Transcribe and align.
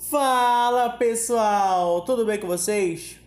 Fala 0.00 0.88
pessoal, 0.88 2.00
tudo 2.00 2.24
bem 2.24 2.40
com 2.40 2.46
vocês? 2.46 3.20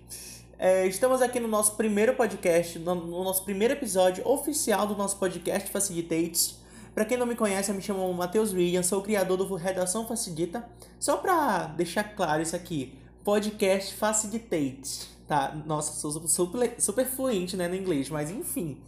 É, 0.58 0.88
estamos 0.88 1.22
aqui 1.22 1.40
no 1.40 1.48
nosso 1.48 1.76
primeiro 1.76 2.16
podcast, 2.16 2.80
no, 2.80 2.96
no 2.96 3.24
nosso 3.24 3.44
primeiro 3.44 3.76
episódio 3.76 4.28
oficial 4.28 4.88
do 4.88 4.96
nosso 4.96 5.18
podcast 5.18 5.70
Facilitates. 5.70 6.56
Para 6.96 7.06
quem 7.06 7.16
não 7.16 7.28
me 7.28 7.36
conhece, 7.36 7.70
eu 7.70 7.76
me 7.76 7.82
chamo 7.82 8.12
Matheus 8.12 8.52
William, 8.54 8.82
sou 8.82 9.00
o 9.00 9.04
criador 9.04 9.38
do 9.38 9.54
Redação 9.54 10.08
Facilita. 10.08 10.68
Só 11.00 11.18
para 11.18 11.68
deixar 11.68 12.16
claro 12.16 12.42
isso 12.42 12.56
aqui, 12.56 12.98
podcast 13.24 13.94
Facilitates, 13.94 15.10
tá? 15.28 15.56
Nossa, 15.68 15.94
sou 15.94 16.28
super, 16.28 16.74
super 16.80 17.06
fluente 17.06 17.56
né, 17.56 17.68
no 17.68 17.76
inglês, 17.76 18.10
mas 18.10 18.32
enfim. 18.32 18.82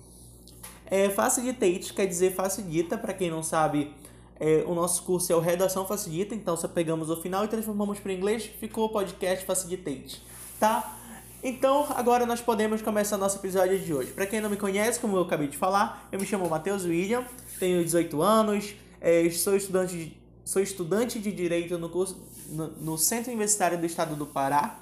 É, 0.87 1.09
facilitate 1.11 1.93
quer 1.93 2.07
dizer 2.07 2.33
facilita, 2.33 2.97
para 2.97 3.13
quem 3.13 3.29
não 3.29 3.43
sabe, 3.43 3.93
é, 4.39 4.63
o 4.67 4.73
nosso 4.73 5.03
curso 5.03 5.31
é 5.31 5.35
o 5.35 5.39
Redação 5.39 5.85
Facilita, 5.85 6.35
então 6.35 6.57
só 6.57 6.67
pegamos 6.67 7.09
o 7.09 7.21
final 7.21 7.45
e 7.45 7.47
transformamos 7.47 7.99
para 7.99 8.11
inglês, 8.11 8.45
ficou 8.59 8.85
o 8.85 8.89
podcast 8.89 9.45
Facilitate, 9.45 10.21
tá? 10.59 10.97
Então, 11.41 11.85
agora 11.91 12.25
nós 12.25 12.41
podemos 12.41 12.81
começar 12.81 13.17
nosso 13.17 13.37
episódio 13.37 13.77
de 13.77 13.93
hoje. 13.93 14.11
Para 14.11 14.25
quem 14.25 14.41
não 14.41 14.49
me 14.49 14.57
conhece, 14.57 14.99
como 14.99 15.15
eu 15.15 15.21
acabei 15.21 15.47
de 15.47 15.55
falar, 15.55 16.07
eu 16.11 16.19
me 16.19 16.25
chamo 16.25 16.49
Matheus 16.49 16.83
William, 16.85 17.23
tenho 17.59 17.83
18 17.83 18.21
anos, 18.21 18.73
é, 18.99 19.29
sou, 19.29 19.55
estudante 19.55 19.95
de, 19.95 20.17
sou 20.43 20.61
estudante 20.61 21.19
de 21.19 21.31
Direito 21.31 21.77
no, 21.77 21.87
curso, 21.87 22.19
no, 22.49 22.67
no 22.69 22.97
Centro 22.97 23.29
Universitário 23.29 23.77
do 23.77 23.85
Estado 23.85 24.15
do 24.15 24.25
Pará. 24.25 24.79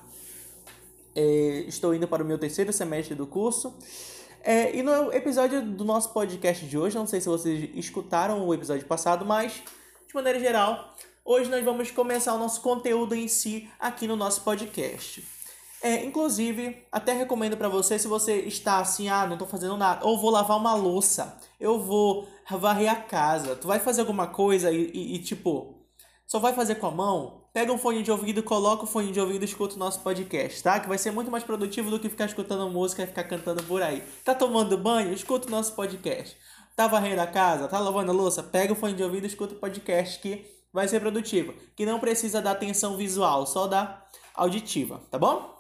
É, 1.14 1.66
estou 1.68 1.94
indo 1.94 2.08
para 2.08 2.24
o 2.24 2.26
meu 2.26 2.38
terceiro 2.38 2.72
semestre 2.72 3.14
do 3.14 3.28
curso. 3.28 3.74
É, 4.46 4.76
e 4.76 4.84
no 4.84 5.10
episódio 5.14 5.62
do 5.62 5.86
nosso 5.86 6.10
podcast 6.10 6.66
de 6.66 6.78
hoje, 6.78 6.98
não 6.98 7.08
sei 7.08 7.22
se 7.22 7.30
vocês 7.30 7.70
escutaram 7.76 8.46
o 8.46 8.54
episódio 8.54 8.86
passado, 8.86 9.26
mas 9.26 9.64
de 10.06 10.14
maneira 10.14 10.38
geral, 10.38 10.94
hoje 11.24 11.50
nós 11.50 11.64
vamos 11.64 11.90
começar 11.92 12.34
o 12.34 12.38
nosso 12.38 12.60
conteúdo 12.60 13.16
em 13.16 13.30
si 13.30 13.70
aqui 13.80 14.06
no 14.06 14.18
nosso 14.18 14.42
podcast. 14.42 15.26
É, 15.82 16.04
inclusive, 16.04 16.86
até 16.92 17.14
recomendo 17.14 17.56
para 17.56 17.70
você, 17.70 17.98
se 17.98 18.06
você 18.06 18.42
está 18.42 18.80
assim, 18.80 19.08
ah, 19.08 19.26
não 19.26 19.38
tô 19.38 19.46
fazendo 19.46 19.78
nada, 19.78 20.06
ou 20.06 20.20
vou 20.20 20.30
lavar 20.30 20.58
uma 20.58 20.76
louça, 20.76 21.38
eu 21.58 21.80
vou 21.82 22.28
varrer 22.52 22.92
a 22.92 22.98
casa, 22.98 23.56
tu 23.56 23.70
vai 23.70 23.80
fazer 23.80 24.02
alguma 24.02 24.28
coisa 24.28 24.70
e, 24.72 24.92
e, 24.94 25.16
e 25.16 25.20
tipo, 25.20 25.88
só 26.28 26.38
vai 26.38 26.52
fazer 26.52 26.76
com 26.76 26.88
a 26.88 26.92
mão, 26.92 27.43
pega 27.54 27.72
um 27.72 27.78
fone 27.78 28.02
de 28.02 28.12
ouvido, 28.12 28.42
coloca 28.42 28.84
o 28.84 28.88
fone 28.88 29.12
de 29.12 29.20
ouvido 29.20 29.44
e 29.44 29.46
escuta 29.46 29.76
o 29.76 29.78
nosso 29.78 30.02
podcast, 30.02 30.62
tá? 30.64 30.80
Que 30.80 30.90
vai 30.90 30.98
ser 30.98 31.12
muito 31.12 31.30
mais 31.30 31.44
produtivo 31.44 31.92
do 31.92 32.00
que 32.00 32.10
ficar 32.10 32.26
escutando 32.26 32.68
música 32.72 33.04
e 33.04 33.08
ficar 33.08 33.24
cantando 33.26 33.62
por 33.64 33.84
aí. 33.84 34.02
Tá 34.26 34.34
tomando 34.34 34.76
banho? 34.76 35.14
Escuta 35.14 35.48
o 35.48 35.52
nosso 35.52 35.74
podcast. 35.74 36.36
Tá 36.76 36.88
varrendo 36.88 37.22
a 37.22 37.28
casa? 37.28 37.68
Tá 37.68 37.78
lavando 37.78 38.12
a 38.12 38.14
louça? 38.14 38.42
Pega 38.42 38.74
o 38.74 38.76
fone 38.76 38.96
de 38.96 39.04
ouvido 39.04 39.26
e 39.26 39.28
escuta 39.28 39.54
o 39.54 39.60
podcast 39.60 40.20
que 40.20 40.52
vai 40.74 40.88
ser 40.88 41.00
produtivo. 41.00 41.54
Que 41.76 41.86
não 41.86 42.00
precisa 42.00 42.42
da 42.42 42.52
atenção 42.52 42.98
visual, 42.98 43.46
só 43.46 43.68
da 43.68 44.04
auditiva, 44.34 45.00
tá 45.12 45.20
bom? 45.20 45.54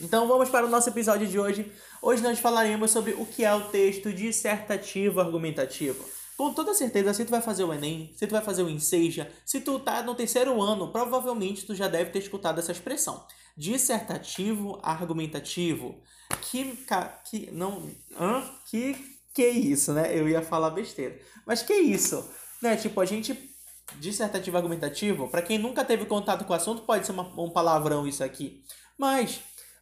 Então 0.00 0.28
vamos 0.28 0.50
para 0.50 0.66
o 0.66 0.68
nosso 0.68 0.90
episódio 0.90 1.26
de 1.26 1.40
hoje. 1.40 1.72
Hoje 2.02 2.22
nós 2.22 2.38
falaremos 2.38 2.90
sobre 2.90 3.12
o 3.12 3.24
que 3.24 3.44
é 3.44 3.54
o 3.54 3.62
texto 3.62 4.12
dissertativo 4.12 5.20
argumentativo. 5.20 6.17
Com 6.38 6.54
toda 6.54 6.72
certeza, 6.72 7.12
se 7.12 7.24
tu 7.24 7.32
vai 7.32 7.42
fazer 7.42 7.64
o 7.64 7.74
Enem, 7.74 8.12
se 8.14 8.24
tu 8.24 8.30
vai 8.30 8.40
fazer 8.40 8.62
o 8.62 8.70
Enseja, 8.70 9.28
se 9.44 9.60
tu 9.60 9.80
tá 9.80 10.04
no 10.04 10.14
terceiro 10.14 10.62
ano, 10.62 10.92
provavelmente 10.92 11.66
tu 11.66 11.74
já 11.74 11.88
deve 11.88 12.10
ter 12.10 12.20
escutado 12.20 12.60
essa 12.60 12.70
expressão. 12.70 13.26
Dissertativo 13.56 14.78
argumentativo. 14.80 16.00
Que, 16.42 16.78
que, 17.24 17.50
não, 17.50 17.90
hã? 18.16 18.48
Que, 18.66 19.18
que 19.34 19.48
isso, 19.48 19.92
né? 19.92 20.16
Eu 20.16 20.28
ia 20.28 20.40
falar 20.40 20.70
besteira. 20.70 21.18
Mas 21.44 21.60
que 21.60 21.74
isso? 21.74 22.30
Né? 22.62 22.76
Tipo, 22.76 23.00
a 23.00 23.04
gente 23.04 23.52
dissertativo 23.96 24.56
argumentativo, 24.56 25.26
para 25.26 25.42
quem 25.42 25.58
nunca 25.58 25.84
teve 25.84 26.04
contato 26.04 26.44
com 26.44 26.52
o 26.52 26.56
assunto, 26.56 26.82
pode 26.82 27.04
ser 27.04 27.10
uma, 27.10 27.24
um 27.36 27.50
palavrão 27.50 28.06
isso 28.06 28.22
aqui. 28.22 28.62
Mas 28.96 29.40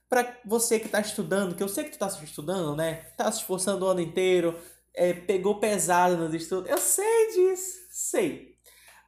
para 0.08 0.38
você 0.42 0.78
que 0.78 0.86
está 0.86 1.00
estudando, 1.00 1.54
que 1.54 1.62
eu 1.62 1.68
sei 1.68 1.84
que 1.84 1.90
tu 1.90 2.02
está 2.02 2.06
estudando, 2.24 2.74
né? 2.74 2.94
Tá 3.14 3.30
se 3.30 3.40
esforçando 3.40 3.84
o 3.84 3.88
ano 3.88 4.00
inteiro, 4.00 4.58
é, 4.96 5.12
pegou 5.12 5.60
pesado 5.60 6.16
nos 6.16 6.34
estudos. 6.34 6.70
Eu 6.70 6.78
sei 6.78 7.32
disso, 7.32 7.78
sei. 7.90 8.56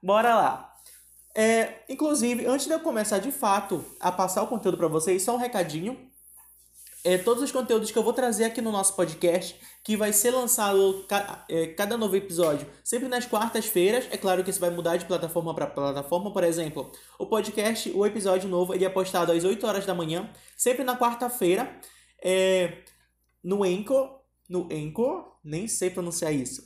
Bora 0.02 0.34
lá. 0.34 0.74
É, 1.34 1.82
inclusive, 1.88 2.46
antes 2.46 2.66
de 2.66 2.72
eu 2.72 2.80
começar 2.80 3.18
de 3.18 3.32
fato 3.32 3.84
a 3.98 4.12
passar 4.12 4.42
o 4.42 4.48
conteúdo 4.48 4.76
para 4.76 4.88
vocês, 4.88 5.22
só 5.22 5.34
um 5.34 5.38
recadinho 5.38 6.08
é, 7.04 7.16
todos 7.16 7.42
os 7.42 7.52
conteúdos 7.52 7.90
que 7.90 7.98
eu 7.98 8.02
vou 8.02 8.12
trazer 8.12 8.44
aqui 8.44 8.60
no 8.60 8.72
nosso 8.72 8.94
podcast, 8.94 9.58
que 9.84 9.96
vai 9.96 10.12
ser 10.12 10.30
lançado 10.30 11.06
é, 11.48 11.68
cada 11.68 11.96
novo 11.96 12.16
episódio, 12.16 12.66
sempre 12.82 13.08
nas 13.08 13.24
quartas-feiras. 13.24 14.06
É 14.10 14.16
claro 14.16 14.42
que 14.42 14.50
isso 14.50 14.60
vai 14.60 14.70
mudar 14.70 14.96
de 14.96 15.04
plataforma 15.04 15.54
para 15.54 15.66
plataforma. 15.66 16.32
Por 16.32 16.42
exemplo, 16.44 16.90
o 17.18 17.26
podcast, 17.26 17.90
o 17.90 18.04
episódio 18.04 18.48
novo, 18.48 18.74
ele 18.74 18.84
é 18.84 18.88
postado 18.88 19.32
às 19.32 19.44
8 19.44 19.66
horas 19.66 19.86
da 19.86 19.94
manhã, 19.94 20.28
sempre 20.56 20.84
na 20.84 20.98
quarta-feira, 20.98 21.74
é, 22.22 22.78
no 23.42 23.62
Anchor, 23.62 24.17
no 24.48 24.68
Anchor, 24.72 25.36
nem 25.44 25.68
sei 25.68 25.90
pronunciar 25.90 26.32
isso, 26.32 26.62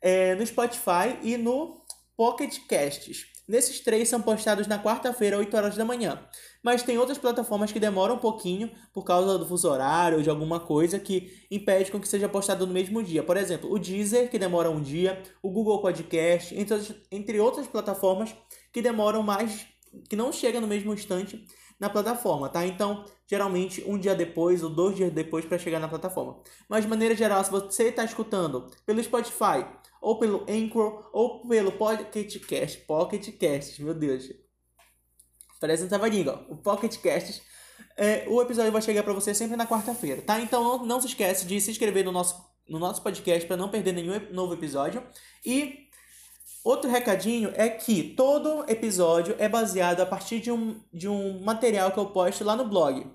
é, 0.00 0.34
no 0.34 0.46
Spotify 0.46 1.18
e 1.22 1.36
no 1.36 1.82
Pocket 2.16 2.58
Casts. 2.68 3.34
Nesses 3.46 3.80
três 3.80 4.08
são 4.08 4.22
postados 4.22 4.66
na 4.66 4.82
quarta-feira, 4.82 5.36
8 5.36 5.54
horas 5.54 5.76
da 5.76 5.84
manhã. 5.84 6.18
Mas 6.62 6.82
tem 6.82 6.96
outras 6.96 7.18
plataformas 7.18 7.70
que 7.70 7.78
demoram 7.78 8.14
um 8.14 8.18
pouquinho 8.18 8.70
por 8.90 9.04
causa 9.04 9.36
do 9.36 9.46
fuso 9.46 9.68
horário 9.68 10.16
ou 10.16 10.22
de 10.22 10.30
alguma 10.30 10.58
coisa 10.58 10.98
que 10.98 11.44
impede 11.50 11.90
com 11.90 12.00
que 12.00 12.08
seja 12.08 12.26
postado 12.26 12.66
no 12.66 12.72
mesmo 12.72 13.02
dia. 13.02 13.22
Por 13.22 13.36
exemplo, 13.36 13.70
o 13.70 13.78
Deezer, 13.78 14.30
que 14.30 14.38
demora 14.38 14.70
um 14.70 14.80
dia, 14.80 15.22
o 15.42 15.50
Google 15.50 15.82
Podcast, 15.82 16.54
entre, 16.58 17.04
entre 17.12 17.38
outras 17.38 17.66
plataformas 17.66 18.34
que 18.72 18.80
demoram 18.80 19.22
mais, 19.22 19.66
que 20.08 20.16
não 20.16 20.32
chegam 20.32 20.62
no 20.62 20.66
mesmo 20.66 20.94
instante 20.94 21.44
na 21.84 21.90
plataforma, 21.90 22.48
tá? 22.48 22.66
Então, 22.66 23.04
geralmente 23.26 23.84
um 23.86 23.98
dia 23.98 24.14
depois 24.14 24.62
ou 24.62 24.70
dois 24.70 24.96
dias 24.96 25.12
depois 25.12 25.44
para 25.44 25.58
chegar 25.58 25.78
na 25.78 25.88
plataforma. 25.88 26.40
Mas 26.68 26.84
de 26.84 26.90
maneira 26.90 27.14
geral, 27.14 27.44
se 27.44 27.50
você 27.50 27.84
está 27.84 28.04
escutando 28.04 28.70
pelo 28.86 29.02
Spotify, 29.02 29.66
ou 30.00 30.18
pelo 30.18 30.44
Anchor, 30.48 31.10
ou 31.12 31.46
pelo 31.46 31.72
Pocket 31.72 32.38
Cast, 32.46 32.78
Pocket 32.80 33.38
Cast, 33.38 33.82
meu 33.82 33.94
Deus, 33.94 34.28
Parece 35.64 35.84
um 35.84 36.06
língua. 36.06 36.44
O 36.50 36.56
Pocket 36.56 36.94
Casts. 36.98 37.40
É, 37.96 38.26
o 38.28 38.42
episódio 38.42 38.70
vai 38.70 38.82
chegar 38.82 39.02
para 39.02 39.14
você 39.14 39.32
sempre 39.32 39.56
na 39.56 39.66
quarta-feira, 39.66 40.20
tá? 40.20 40.38
Então 40.38 40.62
não, 40.62 40.84
não 40.84 41.00
se 41.00 41.06
esquece 41.06 41.46
de 41.46 41.58
se 41.58 41.70
inscrever 41.70 42.04
no 42.04 42.12
nosso, 42.12 42.36
no 42.68 42.78
nosso 42.78 43.02
podcast 43.02 43.46
para 43.46 43.56
não 43.56 43.70
perder 43.70 43.92
nenhum 43.92 44.12
novo 44.30 44.52
episódio. 44.52 45.02
E 45.42 45.83
outro 46.64 46.90
recadinho 46.90 47.52
é 47.54 47.68
que 47.68 48.02
todo 48.02 48.68
episódio 48.68 49.36
é 49.38 49.48
baseado 49.48 50.00
a 50.00 50.06
partir 50.06 50.40
de 50.40 50.50
um, 50.50 50.80
de 50.92 51.08
um 51.08 51.40
material 51.44 51.92
que 51.92 51.98
eu 51.98 52.06
posto 52.06 52.42
lá 52.42 52.56
no 52.56 52.66
blog. 52.66 53.06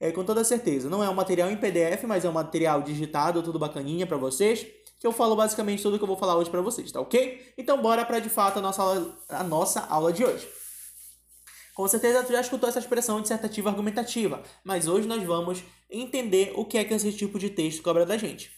é, 0.00 0.10
com 0.12 0.24
toda 0.24 0.42
certeza. 0.42 0.88
Não 0.88 1.04
é 1.04 1.10
um 1.10 1.14
material 1.14 1.50
em 1.50 1.58
PDF, 1.58 2.04
mas 2.04 2.24
é 2.24 2.30
um 2.30 2.32
material 2.32 2.80
digitado, 2.80 3.42
tudo 3.42 3.58
bacaninha 3.58 4.06
para 4.06 4.16
vocês. 4.16 4.66
Que 4.98 5.06
eu 5.06 5.12
falo 5.12 5.36
basicamente 5.36 5.82
tudo 5.82 5.98
que 5.98 6.04
eu 6.04 6.08
vou 6.08 6.16
falar 6.16 6.36
hoje 6.36 6.48
para 6.48 6.62
vocês, 6.62 6.90
tá 6.90 7.02
ok? 7.02 7.52
Então 7.58 7.82
bora 7.82 8.02
para 8.06 8.18
de 8.18 8.30
fato 8.30 8.58
a 8.58 8.62
nossa, 8.62 8.80
aula, 8.80 9.18
a 9.28 9.44
nossa 9.44 9.80
aula 9.90 10.14
de 10.14 10.24
hoje. 10.24 10.48
Com 11.80 11.88
certeza 11.88 12.22
tu 12.22 12.30
já 12.30 12.42
escutou 12.42 12.68
essa 12.68 12.78
expressão 12.78 13.22
dissertativa 13.22 13.70
argumentativa, 13.70 14.42
mas 14.62 14.86
hoje 14.86 15.08
nós 15.08 15.22
vamos 15.22 15.64
entender 15.90 16.52
o 16.54 16.62
que 16.62 16.76
é 16.76 16.84
que 16.84 16.92
esse 16.92 17.10
tipo 17.10 17.38
de 17.38 17.48
texto 17.48 17.82
cobra 17.82 18.04
da 18.04 18.18
gente. 18.18 18.50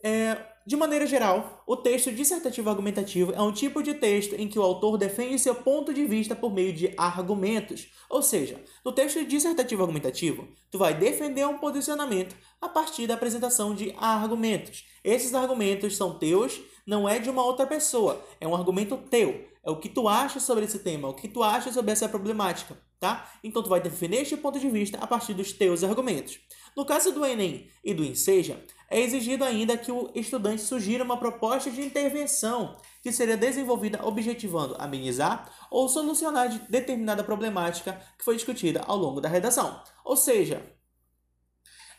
É, 0.00 0.38
de 0.64 0.76
maneira 0.76 1.04
geral, 1.04 1.64
o 1.66 1.76
texto 1.76 2.12
dissertativo 2.12 2.70
argumentativo 2.70 3.32
é 3.32 3.42
um 3.42 3.50
tipo 3.50 3.82
de 3.82 3.94
texto 3.94 4.36
em 4.36 4.46
que 4.46 4.60
o 4.60 4.62
autor 4.62 4.96
defende 4.96 5.40
seu 5.40 5.56
ponto 5.56 5.92
de 5.92 6.04
vista 6.04 6.36
por 6.36 6.54
meio 6.54 6.72
de 6.72 6.94
argumentos. 6.96 7.88
Ou 8.08 8.22
seja, 8.22 8.62
no 8.84 8.92
texto 8.92 9.24
dissertativo 9.24 9.82
argumentativo, 9.82 10.46
tu 10.70 10.78
vai 10.78 10.94
defender 10.94 11.44
um 11.44 11.58
posicionamento 11.58 12.36
a 12.60 12.68
partir 12.68 13.08
da 13.08 13.14
apresentação 13.14 13.74
de 13.74 13.92
argumentos. 13.98 14.84
Esses 15.02 15.34
argumentos 15.34 15.96
são 15.96 16.16
teus, 16.16 16.60
não 16.86 17.08
é 17.08 17.18
de 17.18 17.28
uma 17.28 17.44
outra 17.44 17.66
pessoa, 17.66 18.24
é 18.40 18.46
um 18.46 18.54
argumento 18.54 18.96
teu. 19.10 19.50
É 19.64 19.70
o 19.70 19.78
que 19.78 19.88
tu 19.88 20.08
acha 20.08 20.40
sobre 20.40 20.64
esse 20.64 20.80
tema, 20.80 21.08
o 21.08 21.14
que 21.14 21.28
tu 21.28 21.42
acha 21.42 21.72
sobre 21.72 21.92
essa 21.92 22.08
problemática, 22.08 22.76
tá? 22.98 23.30
Então 23.44 23.62
tu 23.62 23.68
vai 23.68 23.80
defender 23.80 24.16
este 24.16 24.36
ponto 24.36 24.58
de 24.58 24.68
vista 24.68 24.98
a 24.98 25.06
partir 25.06 25.34
dos 25.34 25.52
teus 25.52 25.84
argumentos. 25.84 26.40
No 26.76 26.84
caso 26.84 27.12
do 27.12 27.24
Enem 27.24 27.70
e 27.84 27.94
do 27.94 28.04
Enseja, 28.04 28.64
É 28.92 29.00
exigido 29.00 29.42
ainda 29.42 29.74
que 29.78 29.90
o 29.90 30.10
estudante 30.14 30.60
sugira 30.60 31.02
uma 31.02 31.16
proposta 31.16 31.70
de 31.70 31.80
intervenção 31.80 32.76
que 33.02 33.10
seria 33.10 33.38
desenvolvida 33.38 34.06
objetivando 34.06 34.76
amenizar 34.78 35.50
ou 35.70 35.88
solucionar 35.88 36.50
determinada 36.68 37.24
problemática 37.24 37.98
que 38.18 38.24
foi 38.24 38.36
discutida 38.36 38.82
ao 38.86 38.98
longo 38.98 39.18
da 39.18 39.30
redação. 39.30 39.82
Ou 40.04 40.14
seja, 40.14 40.62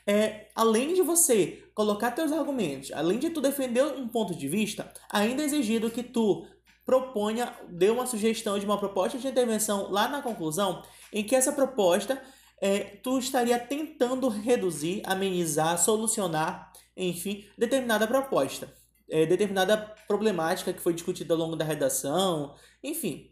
é, 0.05 0.51
além 0.53 0.93
de 0.93 1.01
você 1.01 1.63
colocar 1.73 2.11
teus 2.11 2.31
argumentos, 2.31 2.91
além 2.91 3.17
de 3.17 3.31
tu 3.31 3.41
defender 3.41 3.83
um 3.83 4.07
ponto 4.07 4.35
de 4.35 4.47
vista, 4.47 4.93
ainda 5.09 5.41
é 5.41 5.45
exigido 5.45 5.89
que 5.89 6.03
tu 6.03 6.45
proponha, 6.85 7.53
dê 7.69 7.89
uma 7.89 8.05
sugestão 8.05 8.59
de 8.59 8.65
uma 8.65 8.77
proposta 8.77 9.17
de 9.17 9.27
intervenção 9.27 9.89
lá 9.91 10.07
na 10.07 10.21
conclusão, 10.21 10.83
em 11.11 11.23
que 11.23 11.35
essa 11.35 11.51
proposta 11.51 12.21
é, 12.61 12.79
tu 13.01 13.17
estaria 13.19 13.59
tentando 13.59 14.27
reduzir, 14.29 15.01
amenizar, 15.05 15.77
solucionar, 15.77 16.71
enfim, 16.95 17.45
determinada 17.57 18.07
proposta, 18.07 18.73
é, 19.09 19.25
determinada 19.25 19.77
problemática 20.07 20.73
que 20.73 20.81
foi 20.81 20.93
discutida 20.93 21.33
ao 21.33 21.39
longo 21.39 21.55
da 21.55 21.65
redação, 21.65 22.55
enfim. 22.83 23.31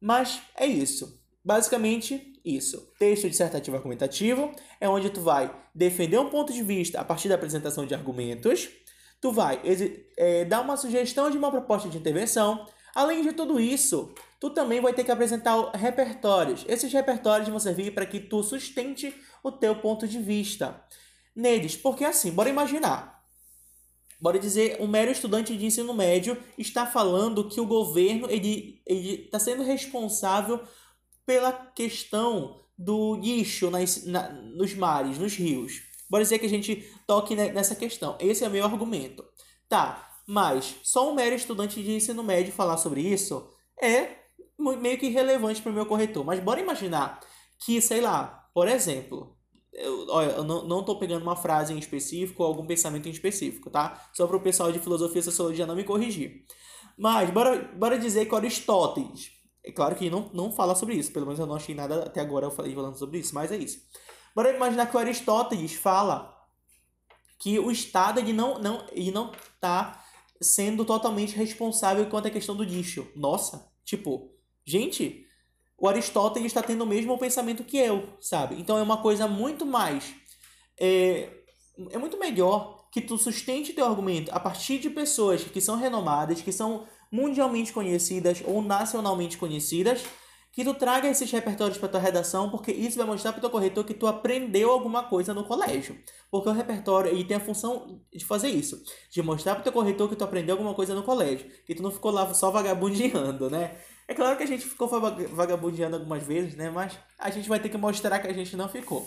Mas 0.00 0.40
é 0.56 0.66
isso. 0.66 1.20
Basicamente, 1.44 2.30
isso. 2.44 2.92
Texto 2.98 3.28
dissertativo 3.28 3.76
argumentativo 3.76 4.52
é 4.80 4.88
onde 4.88 5.10
tu 5.10 5.20
vai 5.20 5.54
defender 5.74 6.18
um 6.18 6.30
ponto 6.30 6.52
de 6.52 6.62
vista 6.62 7.00
a 7.00 7.04
partir 7.04 7.28
da 7.28 7.34
apresentação 7.34 7.86
de 7.86 7.94
argumentos, 7.94 8.68
tu 9.20 9.32
vai 9.32 9.60
é, 10.16 10.44
dar 10.44 10.60
uma 10.62 10.76
sugestão 10.76 11.30
de 11.30 11.36
uma 11.36 11.50
proposta 11.50 11.88
de 11.88 11.98
intervenção. 11.98 12.66
Além 12.94 13.22
de 13.22 13.32
tudo 13.32 13.60
isso, 13.60 14.12
tu 14.40 14.50
também 14.50 14.80
vai 14.80 14.92
ter 14.92 15.04
que 15.04 15.10
apresentar 15.10 15.70
repertórios. 15.72 16.64
Esses 16.68 16.92
repertórios 16.92 17.48
vão 17.48 17.58
servir 17.58 17.92
para 17.94 18.06
que 18.06 18.20
tu 18.20 18.42
sustente 18.42 19.14
o 19.42 19.52
teu 19.52 19.76
ponto 19.76 20.06
de 20.08 20.18
vista 20.18 20.82
neles. 21.34 21.76
Porque 21.76 22.04
assim, 22.04 22.30
bora 22.30 22.48
imaginar. 22.48 23.20
Bora 24.20 24.38
dizer, 24.38 24.76
um 24.80 24.86
mero 24.86 25.10
estudante 25.10 25.56
de 25.56 25.64
ensino 25.64 25.94
médio 25.94 26.36
está 26.58 26.86
falando 26.86 27.48
que 27.48 27.60
o 27.60 27.66
governo 27.66 28.30
ele 28.30 28.82
está 28.86 29.38
sendo 29.38 29.62
responsável 29.62 30.62
pela 31.24 31.52
questão 31.52 32.60
do 32.76 33.16
lixo 33.16 33.70
nas, 33.70 34.04
na, 34.04 34.28
nos 34.30 34.74
mares, 34.74 35.18
nos 35.18 35.34
rios. 35.34 35.82
Bora 36.08 36.22
dizer 36.22 36.38
que 36.38 36.46
a 36.46 36.50
gente 36.50 36.86
toque 37.06 37.34
nessa 37.34 37.74
questão. 37.74 38.16
Esse 38.20 38.44
é 38.44 38.48
o 38.48 38.50
meu 38.50 38.64
argumento. 38.64 39.24
Tá, 39.68 40.09
mas 40.30 40.76
só 40.84 41.10
um 41.10 41.14
mero 41.14 41.34
estudante 41.34 41.82
de 41.82 41.90
ensino 41.90 42.22
médio 42.22 42.52
falar 42.52 42.76
sobre 42.76 43.00
isso 43.00 43.50
é 43.82 44.20
meio 44.56 44.96
que 44.96 45.06
irrelevante 45.06 45.60
para 45.60 45.72
o 45.72 45.74
meu 45.74 45.84
corretor. 45.84 46.24
Mas 46.24 46.38
bora 46.38 46.60
imaginar 46.60 47.18
que, 47.58 47.82
sei 47.82 48.00
lá, 48.00 48.48
por 48.54 48.68
exemplo, 48.68 49.36
eu, 49.72 50.06
olha, 50.08 50.30
eu 50.30 50.44
não, 50.44 50.84
tô 50.84 51.00
pegando 51.00 51.24
uma 51.24 51.34
frase 51.34 51.74
em 51.74 51.78
específico 51.78 52.44
ou 52.44 52.48
algum 52.48 52.64
pensamento 52.64 53.08
em 53.08 53.10
específico, 53.10 53.70
tá? 53.70 54.08
Só 54.12 54.24
para 54.24 54.36
o 54.36 54.40
pessoal 54.40 54.70
de 54.70 54.78
filosofia 54.78 55.18
e 55.18 55.24
sociologia 55.24 55.66
não 55.66 55.74
me 55.74 55.82
corrigir. 55.82 56.44
Mas 56.96 57.28
bora, 57.30 57.64
bora 57.76 57.98
dizer 57.98 58.26
que 58.26 58.34
Aristóteles, 58.36 59.32
é 59.64 59.72
claro 59.72 59.96
que 59.96 60.08
não, 60.08 60.30
não 60.32 60.52
fala 60.52 60.76
sobre 60.76 60.94
isso, 60.94 61.12
pelo 61.12 61.26
menos 61.26 61.40
eu 61.40 61.46
não 61.46 61.56
achei 61.56 61.74
nada 61.74 62.04
até 62.04 62.20
agora 62.20 62.46
eu 62.46 62.52
falei 62.52 62.72
falando 62.72 62.96
sobre 62.96 63.18
isso, 63.18 63.34
mas 63.34 63.50
é 63.50 63.56
isso. 63.56 63.80
Bora 64.32 64.54
imaginar 64.54 64.86
que 64.86 64.96
Aristóteles 64.96 65.74
fala 65.74 66.36
que 67.36 67.58
o 67.58 67.68
Estado 67.68 68.20
ele 68.20 68.32
não, 68.32 68.60
não, 68.60 68.86
ele 68.92 69.10
não 69.10 69.32
tá 69.60 69.99
sendo 70.40 70.84
totalmente 70.84 71.36
responsável 71.36 72.06
quanto 72.06 72.28
à 72.28 72.30
questão 72.30 72.56
do 72.56 72.64
lixo. 72.64 73.06
Nossa, 73.14 73.70
tipo, 73.84 74.32
gente, 74.64 75.26
o 75.76 75.88
Aristóteles 75.88 76.46
está 76.46 76.62
tendo 76.62 76.82
o 76.82 76.86
mesmo 76.86 77.16
pensamento 77.18 77.64
que 77.64 77.76
eu, 77.76 78.08
sabe? 78.20 78.56
Então 78.58 78.78
é 78.78 78.82
uma 78.82 79.02
coisa 79.02 79.26
muito 79.26 79.66
mais. 79.66 80.14
É, 80.78 81.28
é 81.90 81.98
muito 81.98 82.18
melhor 82.18 82.88
que 82.90 83.00
tu 83.00 83.16
sustente 83.16 83.72
teu 83.72 83.86
argumento 83.86 84.30
a 84.34 84.40
partir 84.40 84.78
de 84.78 84.90
pessoas 84.90 85.44
que 85.44 85.60
são 85.60 85.76
renomadas, 85.76 86.42
que 86.42 86.52
são 86.52 86.86
mundialmente 87.10 87.72
conhecidas 87.72 88.42
ou 88.44 88.62
nacionalmente 88.62 89.38
conhecidas, 89.38 90.04
que 90.52 90.64
tu 90.64 90.74
traga 90.74 91.08
esses 91.08 91.30
repertórios 91.30 91.78
para 91.78 91.88
tua 91.88 92.00
redação, 92.00 92.50
porque 92.50 92.72
isso 92.72 92.98
vai 92.98 93.06
mostrar 93.06 93.32
para 93.32 93.40
teu 93.40 93.50
corretor 93.50 93.84
que 93.84 93.94
tu 93.94 94.06
aprendeu 94.06 94.70
alguma 94.70 95.04
coisa 95.04 95.32
no 95.32 95.44
colégio. 95.44 95.96
Porque 96.30 96.48
o 96.48 96.52
repertório 96.52 97.10
ele 97.10 97.24
tem 97.24 97.36
a 97.36 97.40
função 97.40 98.00
de 98.12 98.24
fazer 98.24 98.48
isso, 98.48 98.82
de 99.10 99.22
mostrar 99.22 99.54
para 99.54 99.64
teu 99.64 99.72
corretor 99.72 100.08
que 100.08 100.16
tu 100.16 100.24
aprendeu 100.24 100.54
alguma 100.54 100.74
coisa 100.74 100.94
no 100.94 101.02
colégio, 101.02 101.48
que 101.64 101.74
tu 101.74 101.82
não 101.82 101.90
ficou 101.90 102.10
lá 102.10 102.32
só 102.34 102.50
vagabundeando, 102.50 103.48
né? 103.48 103.76
É 104.08 104.14
claro 104.14 104.36
que 104.36 104.42
a 104.42 104.46
gente 104.46 104.66
ficou 104.66 104.88
vagabundeando 104.88 105.94
algumas 105.96 106.22
vezes, 106.24 106.56
né? 106.56 106.68
Mas 106.68 106.98
a 107.16 107.30
gente 107.30 107.48
vai 107.48 107.60
ter 107.60 107.68
que 107.68 107.78
mostrar 107.78 108.18
que 108.18 108.26
a 108.26 108.32
gente 108.32 108.56
não 108.56 108.68
ficou. 108.68 109.06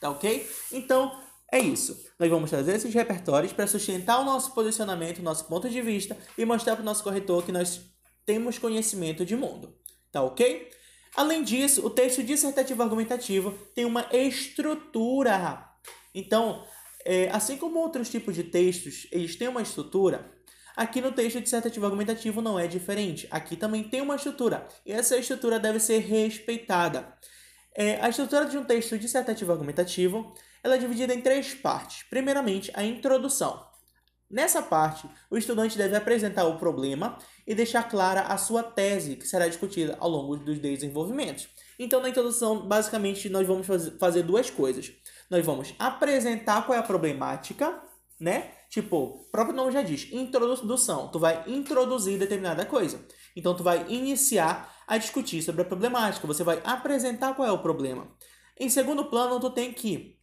Tá 0.00 0.10
ok? 0.10 0.48
Então, 0.70 1.20
é 1.50 1.58
isso. 1.58 2.00
Nós 2.20 2.30
vamos 2.30 2.50
trazer 2.50 2.76
esses 2.76 2.94
repertórios 2.94 3.52
para 3.52 3.66
sustentar 3.66 4.20
o 4.20 4.24
nosso 4.24 4.54
posicionamento, 4.54 5.18
o 5.18 5.22
nosso 5.22 5.46
ponto 5.46 5.68
de 5.68 5.80
vista 5.80 6.16
e 6.36 6.44
mostrar 6.44 6.76
para 6.76 6.82
o 6.82 6.84
nosso 6.84 7.02
corretor 7.02 7.42
que 7.42 7.50
nós 7.50 7.80
temos 8.24 8.58
conhecimento 8.58 9.24
de 9.24 9.34
mundo. 9.34 9.77
Tá 10.10 10.22
ok? 10.22 10.70
Além 11.16 11.42
disso, 11.42 11.84
o 11.84 11.90
texto 11.90 12.22
dissertativo 12.22 12.82
argumentativo 12.82 13.52
tem 13.74 13.84
uma 13.84 14.06
estrutura. 14.12 15.66
Então, 16.14 16.64
é, 17.04 17.28
assim 17.30 17.56
como 17.56 17.78
outros 17.78 18.08
tipos 18.08 18.34
de 18.34 18.44
textos, 18.44 19.06
eles 19.10 19.36
têm 19.36 19.48
uma 19.48 19.62
estrutura, 19.62 20.30
aqui 20.76 21.00
no 21.00 21.12
texto 21.12 21.40
dissertativo 21.40 21.86
argumentativo 21.86 22.40
não 22.40 22.58
é 22.58 22.66
diferente. 22.66 23.26
Aqui 23.30 23.56
também 23.56 23.84
tem 23.84 24.00
uma 24.00 24.16
estrutura, 24.16 24.68
e 24.84 24.92
essa 24.92 25.16
estrutura 25.16 25.58
deve 25.58 25.80
ser 25.80 25.98
respeitada. 25.98 27.12
É, 27.74 28.00
a 28.00 28.08
estrutura 28.08 28.44
de 28.46 28.58
um 28.58 28.64
texto 28.64 28.98
dissertativo 28.98 29.52
argumentativo 29.52 30.34
ela 30.62 30.74
é 30.74 30.78
dividida 30.78 31.14
em 31.14 31.20
três 31.20 31.54
partes. 31.54 32.02
Primeiramente, 32.10 32.70
a 32.74 32.82
introdução. 32.84 33.66
Nessa 34.30 34.60
parte, 34.60 35.08
o 35.30 35.38
estudante 35.38 35.78
deve 35.78 35.96
apresentar 35.96 36.44
o 36.44 36.58
problema 36.58 37.16
e 37.46 37.54
deixar 37.54 37.84
clara 37.84 38.22
a 38.22 38.36
sua 38.36 38.62
tese, 38.62 39.16
que 39.16 39.26
será 39.26 39.48
discutida 39.48 39.96
ao 39.98 40.10
longo 40.10 40.36
dos 40.36 40.58
desenvolvimentos. 40.58 41.48
Então, 41.78 42.02
na 42.02 42.10
introdução, 42.10 42.68
basicamente, 42.68 43.30
nós 43.30 43.46
vamos 43.46 43.66
fazer 43.98 44.22
duas 44.22 44.50
coisas. 44.50 44.92
Nós 45.30 45.44
vamos 45.46 45.74
apresentar 45.78 46.66
qual 46.66 46.76
é 46.76 46.78
a 46.78 46.82
problemática, 46.82 47.82
né? 48.20 48.52
Tipo, 48.68 48.96
o 48.96 49.30
próprio 49.30 49.56
nome 49.56 49.72
já 49.72 49.80
diz, 49.80 50.12
introdução. 50.12 51.08
Tu 51.08 51.18
vai 51.18 51.42
introduzir 51.46 52.18
determinada 52.18 52.66
coisa. 52.66 53.00
Então, 53.34 53.56
tu 53.56 53.62
vai 53.62 53.86
iniciar 53.88 54.76
a 54.86 54.98
discutir 54.98 55.40
sobre 55.40 55.62
a 55.62 55.64
problemática. 55.64 56.26
Você 56.26 56.44
vai 56.44 56.60
apresentar 56.64 57.34
qual 57.34 57.48
é 57.48 57.52
o 57.52 57.62
problema. 57.62 58.06
Em 58.60 58.68
segundo 58.68 59.06
plano, 59.06 59.40
tu 59.40 59.48
tem 59.48 59.72
que 59.72 60.18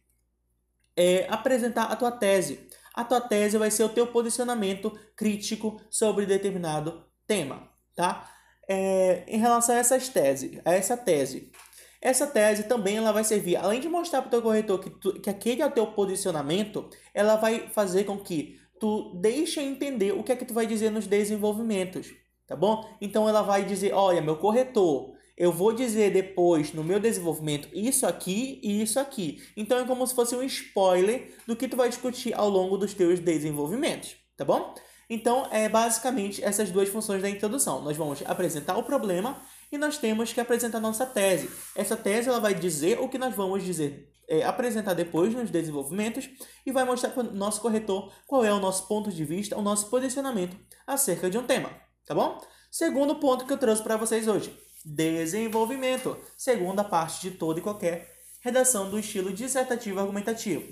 é, 0.96 1.26
apresentar 1.28 1.84
a 1.84 1.96
tua 1.96 2.12
tese 2.12 2.68
a 2.96 3.04
tua 3.04 3.20
tese 3.20 3.58
vai 3.58 3.70
ser 3.70 3.84
o 3.84 3.90
teu 3.90 4.06
posicionamento 4.06 4.90
crítico 5.14 5.78
sobre 5.90 6.24
determinado 6.24 7.04
tema, 7.26 7.68
tá? 7.94 8.28
É, 8.66 9.22
em 9.28 9.38
relação 9.38 9.74
a 9.74 9.78
essas 9.78 10.08
teses, 10.08 10.58
a 10.64 10.72
essa 10.72 10.96
tese, 10.96 11.52
essa 12.00 12.26
tese 12.26 12.64
também 12.64 12.96
ela 12.96 13.12
vai 13.12 13.22
servir, 13.22 13.56
além 13.56 13.80
de 13.80 13.88
mostrar 13.88 14.22
para 14.22 14.28
o 14.28 14.30
teu 14.30 14.42
corretor 14.42 14.80
que, 14.80 14.90
tu, 14.90 15.20
que 15.20 15.28
aquele 15.28 15.60
é 15.60 15.66
o 15.66 15.70
teu 15.70 15.86
posicionamento, 15.88 16.88
ela 17.12 17.36
vai 17.36 17.68
fazer 17.68 18.04
com 18.04 18.18
que 18.18 18.58
tu 18.80 19.14
deixe 19.20 19.60
entender 19.60 20.12
o 20.12 20.22
que 20.22 20.32
é 20.32 20.36
que 20.36 20.44
tu 20.44 20.54
vai 20.54 20.66
dizer 20.66 20.90
nos 20.90 21.06
desenvolvimentos, 21.06 22.14
tá 22.46 22.56
bom? 22.56 22.96
Então 23.00 23.28
ela 23.28 23.42
vai 23.42 23.64
dizer, 23.64 23.92
olha, 23.92 24.22
meu 24.22 24.36
corretor, 24.36 25.15
eu 25.36 25.52
vou 25.52 25.72
dizer 25.72 26.12
depois 26.12 26.72
no 26.72 26.82
meu 26.82 26.98
desenvolvimento 26.98 27.68
isso 27.72 28.06
aqui 28.06 28.58
e 28.62 28.82
isso 28.82 28.98
aqui. 28.98 29.42
Então 29.56 29.78
é 29.78 29.84
como 29.84 30.06
se 30.06 30.14
fosse 30.14 30.34
um 30.34 30.42
spoiler 30.42 31.36
do 31.46 31.54
que 31.54 31.68
tu 31.68 31.76
vai 31.76 31.88
discutir 31.88 32.32
ao 32.34 32.48
longo 32.48 32.78
dos 32.78 32.94
teus 32.94 33.20
desenvolvimentos, 33.20 34.16
tá 34.36 34.44
bom? 34.44 34.74
Então 35.10 35.46
é 35.52 35.68
basicamente 35.68 36.42
essas 36.42 36.70
duas 36.70 36.88
funções 36.88 37.20
da 37.20 37.28
introdução. 37.28 37.82
Nós 37.82 37.96
vamos 37.96 38.22
apresentar 38.24 38.78
o 38.78 38.82
problema 38.82 39.36
e 39.70 39.76
nós 39.76 39.98
temos 39.98 40.32
que 40.32 40.40
apresentar 40.40 40.80
nossa 40.80 41.04
tese. 41.04 41.50
Essa 41.74 41.96
tese 41.96 42.28
ela 42.28 42.40
vai 42.40 42.54
dizer 42.54 42.98
o 42.98 43.08
que 43.08 43.18
nós 43.18 43.34
vamos 43.34 43.62
dizer, 43.62 44.08
é, 44.28 44.42
apresentar 44.42 44.94
depois 44.94 45.34
nos 45.34 45.50
desenvolvimentos 45.50 46.28
e 46.64 46.72
vai 46.72 46.84
mostrar 46.84 47.10
para 47.10 47.28
o 47.28 47.34
nosso 47.34 47.60
corretor 47.60 48.10
qual 48.26 48.42
é 48.42 48.52
o 48.52 48.58
nosso 48.58 48.88
ponto 48.88 49.12
de 49.12 49.24
vista, 49.24 49.56
o 49.56 49.62
nosso 49.62 49.90
posicionamento 49.90 50.56
acerca 50.86 51.28
de 51.28 51.36
um 51.36 51.44
tema, 51.44 51.70
tá 52.06 52.14
bom? 52.14 52.40
Segundo 52.70 53.16
ponto 53.16 53.44
que 53.44 53.52
eu 53.52 53.58
trouxe 53.58 53.82
para 53.82 53.96
vocês 53.96 54.26
hoje 54.26 54.65
desenvolvimento, 54.86 56.16
segunda 56.36 56.84
parte 56.84 57.20
de 57.20 57.36
toda 57.36 57.58
e 57.58 57.62
qualquer 57.62 58.14
redação 58.40 58.88
do 58.88 58.98
estilo 58.98 59.32
dissertativo 59.32 59.98
argumentativo. 59.98 60.64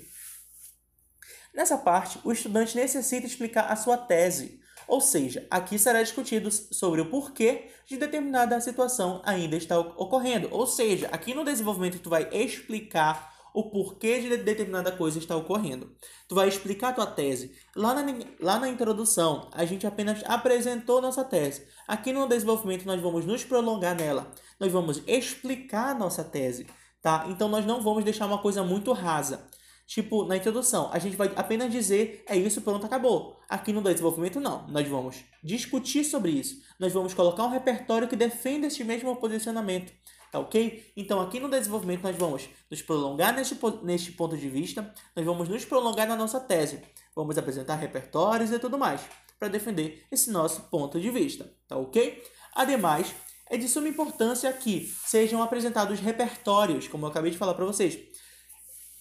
Nessa 1.53 1.77
parte, 1.77 2.19
o 2.23 2.31
estudante 2.31 2.77
necessita 2.77 3.27
explicar 3.27 3.71
a 3.71 3.75
sua 3.75 3.97
tese, 3.97 4.61
ou 4.87 5.01
seja, 5.01 5.45
aqui 5.49 5.77
será 5.77 6.01
discutido 6.01 6.49
sobre 6.49 7.01
o 7.01 7.09
porquê 7.09 7.69
de 7.85 7.97
determinada 7.97 8.59
situação 8.61 9.21
ainda 9.25 9.57
está 9.57 9.77
ocorrendo. 9.77 10.47
Ou 10.51 10.65
seja, 10.65 11.07
aqui 11.11 11.33
no 11.33 11.43
desenvolvimento 11.43 11.99
tu 11.99 12.09
vai 12.09 12.29
explicar 12.31 13.33
o 13.53 13.69
porquê 13.69 14.19
de 14.19 14.37
determinada 14.37 14.91
coisa 14.91 15.17
está 15.17 15.35
ocorrendo. 15.35 15.95
Tu 16.27 16.35
vai 16.35 16.47
explicar 16.47 16.89
a 16.89 16.93
tua 16.93 17.07
tese. 17.07 17.55
Lá 17.75 17.93
na, 17.93 18.03
lá 18.39 18.59
na 18.59 18.67
introdução, 18.67 19.49
a 19.53 19.63
gente 19.65 19.87
apenas 19.87 20.21
apresentou 20.25 21.01
nossa 21.01 21.23
tese. 21.23 21.65
Aqui 21.87 22.11
no 22.11 22.27
desenvolvimento, 22.27 22.83
nós 22.85 22.99
vamos 22.99 23.25
nos 23.25 23.43
prolongar 23.43 23.95
nela. 23.95 24.31
Nós 24.59 24.71
vamos 24.71 25.03
explicar 25.05 25.91
a 25.91 25.93
nossa 25.93 26.23
tese, 26.23 26.65
tá? 26.99 27.25
Então, 27.29 27.47
nós 27.47 27.63
não 27.63 27.79
vamos 27.79 28.03
deixar 28.03 28.25
uma 28.25 28.39
coisa 28.39 28.63
muito 28.63 28.91
rasa. 28.91 29.47
Tipo, 29.85 30.25
na 30.25 30.35
introdução, 30.35 30.89
a 30.91 30.97
gente 30.97 31.15
vai 31.15 31.31
apenas 31.35 31.71
dizer 31.71 32.23
é 32.27 32.35
isso, 32.35 32.59
pronto, 32.61 32.87
acabou. 32.87 33.39
Aqui 33.47 33.71
no 33.71 33.83
desenvolvimento, 33.83 34.39
não. 34.39 34.67
Nós 34.67 34.87
vamos 34.87 35.17
discutir 35.43 36.03
sobre 36.03 36.31
isso. 36.31 36.59
Nós 36.79 36.91
vamos 36.91 37.13
colocar 37.13 37.43
um 37.43 37.49
repertório 37.49 38.07
que 38.07 38.15
defenda 38.15 38.65
esse 38.65 38.83
mesmo 38.83 39.15
posicionamento. 39.17 39.93
Tá 40.31 40.39
ok? 40.39 40.91
Então, 40.97 41.21
aqui 41.21 41.39
no 41.39 41.47
desenvolvimento, 41.47 42.01
nós 42.01 42.15
vamos 42.15 42.49
nos 42.69 42.81
prolongar 42.81 43.35
neste, 43.35 43.55
neste 43.83 44.11
ponto 44.11 44.35
de 44.35 44.49
vista, 44.49 44.91
nós 45.15 45.23
vamos 45.23 45.47
nos 45.47 45.63
prolongar 45.63 46.07
na 46.07 46.15
nossa 46.15 46.39
tese. 46.39 46.81
Vamos 47.15 47.37
apresentar 47.37 47.75
repertórios 47.75 48.51
e 48.51 48.57
tudo 48.57 48.75
mais 48.75 49.01
para 49.39 49.47
defender 49.47 50.05
esse 50.11 50.31
nosso 50.31 50.61
ponto 50.63 50.99
de 50.99 51.09
vista. 51.09 51.51
Tá 51.67 51.77
ok? 51.77 52.23
Ademais, 52.53 53.13
é 53.49 53.57
de 53.57 53.67
suma 53.67 53.87
importância 53.87 54.51
que 54.53 54.91
sejam 55.05 55.41
apresentados 55.41 55.99
repertórios, 55.99 56.87
como 56.87 57.05
eu 57.05 57.09
acabei 57.09 57.31
de 57.31 57.37
falar 57.37 57.53
para 57.53 57.65
vocês 57.65 57.97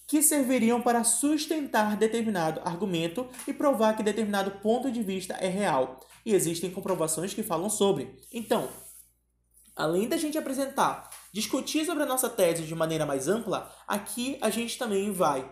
que 0.07 0.23
serviriam 0.23 0.83
para 0.83 1.03
sustentar 1.03 1.97
determinado 1.97 2.61
argumento 2.65 3.27
e 3.49 3.53
provar 3.53 3.97
que 3.97 4.03
determinado 4.03 4.51
ponto 4.61 4.91
de 4.91 5.03
vista 5.03 5.35
é 5.35 5.49
real. 5.49 6.01
E 6.25 6.35
existem 6.35 6.71
comprovações 6.71 7.33
que 7.33 7.43
falam 7.43 7.71
sobre. 7.71 8.15
Então, 8.33 8.69
além 9.75 10.09
da 10.09 10.17
gente 10.17 10.39
apresentar, 10.39 11.09
discutir 11.33 11.85
sobre 11.85 12.03
a 12.03 12.07
nossa 12.07 12.29
tese 12.29 12.65
de 12.65 12.75
maneira 12.75 13.07
mais 13.07 13.29
ampla, 13.29 13.75
aqui 13.87 14.39
a 14.41 14.51
gente 14.51 14.79
também 14.79 15.11
vai 15.11 15.51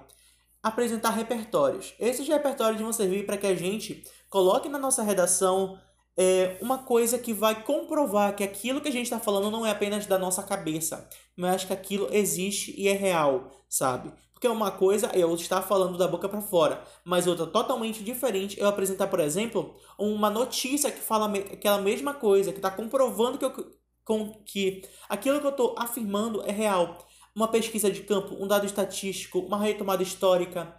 apresentar 0.62 1.10
repertórios. 1.10 1.94
Esses 1.98 2.28
repertórios 2.28 2.80
vão 2.80 2.92
servir 2.92 3.26
para 3.26 3.36
que 3.36 3.46
a 3.46 3.54
gente 3.54 4.04
coloque 4.32 4.66
na 4.66 4.78
nossa 4.78 5.02
redação 5.02 5.78
é, 6.16 6.56
uma 6.62 6.78
coisa 6.78 7.18
que 7.18 7.34
vai 7.34 7.62
comprovar 7.62 8.34
que 8.34 8.42
aquilo 8.42 8.80
que 8.80 8.88
a 8.88 8.92
gente 8.92 9.04
está 9.04 9.20
falando 9.20 9.50
não 9.50 9.66
é 9.66 9.70
apenas 9.70 10.06
da 10.06 10.18
nossa 10.18 10.42
cabeça, 10.42 11.06
mas 11.36 11.64
que 11.64 11.72
aquilo 11.72 12.08
existe 12.10 12.74
e 12.74 12.88
é 12.88 12.92
real, 12.92 13.50
sabe? 13.68 14.10
Porque 14.32 14.48
uma 14.48 14.70
coisa 14.70 15.10
é 15.12 15.18
eu 15.18 15.34
estar 15.34 15.60
falando 15.60 15.98
da 15.98 16.08
boca 16.08 16.30
para 16.30 16.40
fora, 16.40 16.82
mas 17.04 17.26
outra 17.26 17.46
totalmente 17.46 18.02
diferente 18.02 18.58
eu 18.58 18.66
apresentar, 18.66 19.08
por 19.08 19.20
exemplo, 19.20 19.74
uma 19.98 20.30
notícia 20.30 20.90
que 20.90 21.00
fala 21.00 21.30
aquela 21.36 21.78
mesma 21.78 22.14
coisa, 22.14 22.52
que 22.52 22.58
está 22.58 22.70
comprovando 22.70 23.36
que, 23.36 23.44
eu, 23.44 23.52
com, 24.02 24.32
que 24.46 24.82
aquilo 25.10 25.40
que 25.40 25.46
eu 25.46 25.50
estou 25.50 25.74
afirmando 25.78 26.42
é 26.42 26.50
real. 26.50 27.06
Uma 27.36 27.48
pesquisa 27.48 27.90
de 27.90 28.02
campo, 28.02 28.34
um 28.42 28.48
dado 28.48 28.64
estatístico, 28.64 29.40
uma 29.40 29.58
retomada 29.58 30.02
histórica, 30.02 30.74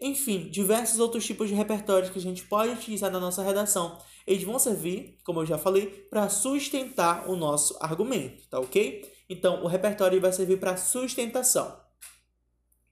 enfim, 0.00 0.48
diversos 0.48 0.98
outros 0.98 1.24
tipos 1.24 1.48
de 1.48 1.54
repertórios 1.54 2.10
que 2.10 2.18
a 2.18 2.22
gente 2.22 2.44
pode 2.44 2.72
utilizar 2.72 3.10
na 3.10 3.20
nossa 3.20 3.42
redação. 3.42 3.98
Eles 4.26 4.44
vão 4.44 4.58
servir, 4.58 5.18
como 5.24 5.40
eu 5.40 5.46
já 5.46 5.58
falei, 5.58 5.86
para 6.10 6.28
sustentar 6.28 7.28
o 7.28 7.36
nosso 7.36 7.76
argumento, 7.80 8.46
tá 8.48 8.60
ok? 8.60 9.10
Então, 9.28 9.62
o 9.62 9.66
repertório 9.66 10.20
vai 10.20 10.32
servir 10.32 10.58
para 10.58 10.76
sustentação 10.76 11.88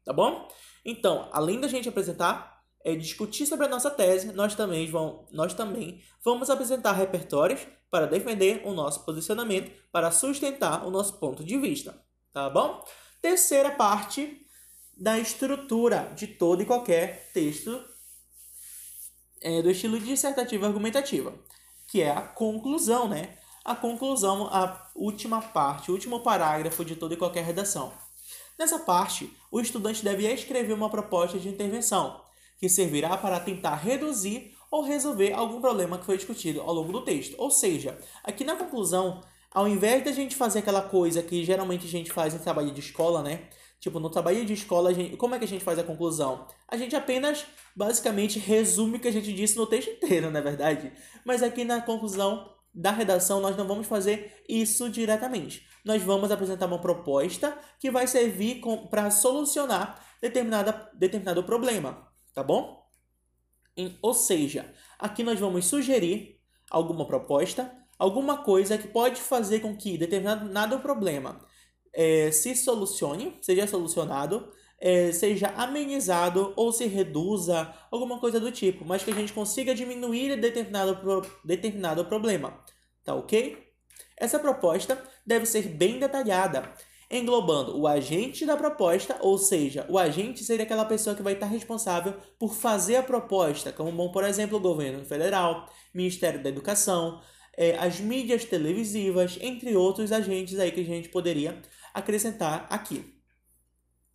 tá 0.07 0.13
bom? 0.13 0.49
Então, 0.85 1.29
além 1.33 1.61
da 1.61 1.67
gente 1.67 1.89
apresentar, 1.89 2.63
é, 2.85 2.95
discutir 2.95 3.45
sobre 3.45 3.67
a 3.67 3.69
nossa 3.69 3.91
tese, 3.91 4.33
nós 4.33 4.55
também, 4.55 4.89
vamos, 4.89 5.27
nós 5.33 5.53
também 5.53 6.01
vamos 6.25 6.49
apresentar 6.49 6.93
repertórios 6.93 7.67
para 7.91 8.07
defender 8.07 8.63
o 8.65 8.73
nosso 8.73 9.05
posicionamento, 9.05 9.71
para 9.91 10.13
sustentar 10.13 10.87
o 10.87 10.91
nosso 10.91 11.19
ponto 11.19 11.45
de 11.45 11.59
vista, 11.59 12.01
tá 12.33 12.49
bom? 12.49 12.85
Terceira 13.21 13.73
parte 13.73 14.46
da 14.97 15.19
estrutura 15.19 16.13
de 16.17 16.27
todo 16.27 16.63
e 16.63 16.67
qualquer 16.67 17.31
texto 17.35 17.79
é, 19.43 19.61
do 19.61 19.71
estilo 19.71 20.01
dissertativa 20.01 20.67
argumentativa, 20.67 21.35
que 21.89 22.01
é 22.01 22.11
a 22.11 22.23
conclusão, 22.23 23.09
né? 23.09 23.37
A 23.65 23.75
conclusão, 23.75 24.47
a 24.47 24.91
última 24.95 25.43
parte, 25.43 25.91
o 25.91 25.95
último 25.95 26.21
parágrafo 26.21 26.85
de 26.85 26.97
toda 26.97 27.15
e 27.15 27.17
qualquer 27.17 27.45
redação. 27.45 27.93
Nessa 28.59 28.79
parte, 28.79 29.31
o 29.51 29.61
estudante 29.61 30.03
deve 30.03 30.27
escrever 30.33 30.73
uma 30.73 30.89
proposta 30.89 31.39
de 31.39 31.49
intervenção, 31.49 32.23
que 32.59 32.69
servirá 32.69 33.17
para 33.19 33.39
tentar 33.41 33.75
reduzir 33.75 34.57
ou 34.71 34.83
resolver 34.83 35.33
algum 35.33 35.61
problema 35.61 35.99
que 35.99 36.07
foi 36.07 36.17
discutido 36.17 36.61
ao 36.63 36.73
longo 36.73 36.93
do 36.93 37.05
texto. 37.05 37.35
Ou 37.39 37.51
seja, 37.51 37.99
aqui 38.25 38.45
na 38.45 38.57
conclusão, 38.57 39.23
ao 39.51 39.69
invés 39.69 40.05
da 40.05 40.13
gente 40.13 40.35
fazer 40.35 40.61
aquela 40.61 40.83
coisa 40.83 41.23
que 41.23 41.45
geralmente 41.45 41.87
a 41.87 41.91
gente 41.91 42.11
faz 42.13 42.35
em 42.35 42.39
trabalho 42.39 42.71
de 42.71 42.81
escola, 42.81 43.23
né? 43.23 43.49
Tipo, 43.87 44.01
no 44.01 44.11
trabalho 44.11 44.45
de 44.45 44.53
escola, 44.53 44.93
gente, 44.93 45.17
como 45.17 45.35
é 45.35 45.39
que 45.39 45.45
a 45.45 45.49
gente 45.49 45.63
faz 45.63 45.79
a 45.79 45.85
conclusão? 45.85 46.49
A 46.67 46.77
gente 46.77 46.97
apenas, 46.97 47.47
basicamente, 47.75 48.39
resume 48.39 48.97
o 48.97 49.01
que 49.01 49.07
a 49.07 49.13
gente 49.13 49.33
disse 49.33 49.57
no 49.57 49.67
texto 49.67 49.91
inteiro, 49.91 50.31
não 50.31 50.41
é 50.41 50.43
verdade? 50.43 50.93
Mas 51.25 51.43
aqui 51.43 51.65
na 51.65 51.81
conclusão 51.81 52.53
da 52.75 52.91
redação, 52.91 53.41
nós 53.41 53.57
não 53.57 53.67
vamos 53.67 53.87
fazer 53.87 54.43
isso 54.49 54.91
diretamente 54.91 55.65
nós 55.87 56.03
vamos 56.03 56.33
apresentar 56.33 56.67
uma 56.67 56.81
proposta 56.81 57.57
que 57.79 57.93
vai 57.93 58.09
servir 58.09 58.61
para 58.91 59.09
solucionar 59.09 60.05
determinada, 60.21 60.91
determinado 60.93 61.45
problema, 61.45 62.09
tá 62.35 62.43
bom? 62.43 62.85
Em, 63.77 63.97
ou 64.03 64.13
seja, 64.13 64.75
aqui 64.99 65.23
nós 65.23 65.39
vamos 65.39 65.65
sugerir 65.67 66.41
alguma 66.69 67.07
proposta, 67.07 67.73
alguma 67.97 68.39
coisa 68.39 68.77
que 68.77 68.89
pode 68.89 69.21
fazer 69.21 69.61
com 69.61 69.77
que 69.77 69.97
determinado 69.97 70.81
problema 70.81 71.41
é, 71.97 72.31
se 72.31 72.55
solucione, 72.55 73.39
seja 73.41 73.67
solucionado, 73.67 74.53
é, 74.79 75.11
seja 75.13 75.49
amenizado 75.57 76.53
ou 76.55 76.71
se 76.71 76.87
reduza, 76.87 77.75
alguma 77.91 78.21
coisa 78.21 78.39
do 78.39 78.53
tipo, 78.53 78.85
mas 78.85 79.03
que 79.03 79.11
a 79.11 79.15
gente 79.15 79.33
consiga 79.33 79.75
diminuir 79.75 80.39
determinado, 80.39 81.27
determinado 81.43 82.05
problema, 82.05 82.63
tá 83.03 83.15
ok? 83.15 83.67
Essa 84.19 84.39
proposta 84.39 85.03
deve 85.27 85.47
ser 85.47 85.69
bem 85.69 85.99
detalhada, 85.99 86.71
englobando 87.11 87.79
o 87.79 87.87
agente 87.87 88.45
da 88.45 88.57
proposta, 88.57 89.17
ou 89.21 89.39
seja, 89.39 89.87
o 89.89 89.99
agente 89.99 90.45
seria 90.45 90.65
aquela 90.65 90.85
pessoa 90.85 91.17
que 91.17 91.23
vai 91.23 91.33
estar 91.33 91.47
responsável 91.47 92.15
por 92.39 92.53
fazer 92.55 92.97
a 92.97 93.03
proposta, 93.03 93.73
como, 93.73 94.13
por 94.13 94.25
exemplo, 94.25 94.59
o 94.59 94.61
governo 94.61 95.03
federal, 95.07 95.67
Ministério 95.95 96.43
da 96.43 96.51
Educação, 96.51 97.23
é, 97.57 97.77
as 97.79 98.01
mídias 98.01 98.45
televisivas, 98.45 99.39
entre 99.41 99.75
outros 99.77 100.13
agentes 100.13 100.59
aí 100.59 100.71
que 100.71 100.81
a 100.81 100.85
gente 100.85 101.09
poderia 101.09 101.63
acrescentar 101.99 102.67
aqui. 102.71 103.15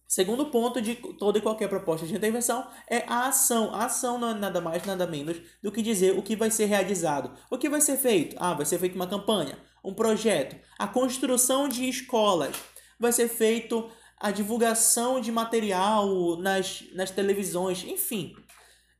Segundo 0.07 0.47
ponto 0.47 0.81
de 0.81 0.95
toda 0.95 1.37
e 1.37 1.41
qualquer 1.41 1.69
proposta 1.69 2.05
de 2.05 2.13
intervenção 2.13 2.67
é 2.89 3.05
a 3.07 3.27
ação. 3.27 3.73
A 3.73 3.85
ação 3.85 4.17
não 4.17 4.29
é 4.29 4.33
nada 4.33 4.59
mais, 4.59 4.85
nada 4.85 5.07
menos 5.07 5.37
do 5.63 5.71
que 5.71 5.81
dizer 5.81 6.17
o 6.17 6.21
que 6.21 6.35
vai 6.35 6.51
ser 6.51 6.65
realizado. 6.65 7.31
O 7.49 7.57
que 7.57 7.69
vai 7.69 7.79
ser 7.79 7.97
feito? 7.97 8.35
Ah, 8.37 8.53
vai 8.53 8.65
ser 8.65 8.77
feita 8.77 8.95
uma 8.95 9.07
campanha 9.07 9.57
um 9.83 9.93
projeto, 9.93 10.55
a 10.77 10.87
construção 10.87 11.67
de 11.67 11.87
escolas, 11.87 12.55
vai 12.99 13.11
ser 13.11 13.27
feito 13.27 13.89
a 14.17 14.29
divulgação 14.29 15.19
de 15.19 15.31
material 15.31 16.37
nas, 16.37 16.83
nas 16.93 17.09
televisões, 17.09 17.83
enfim. 17.83 18.35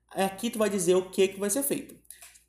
Aqui 0.10 0.50
tu 0.50 0.58
vai 0.58 0.70
dizer 0.70 0.96
o 0.96 1.10
que, 1.10 1.28
que 1.28 1.40
vai 1.40 1.50
ser 1.50 1.64
feito. 1.64 1.96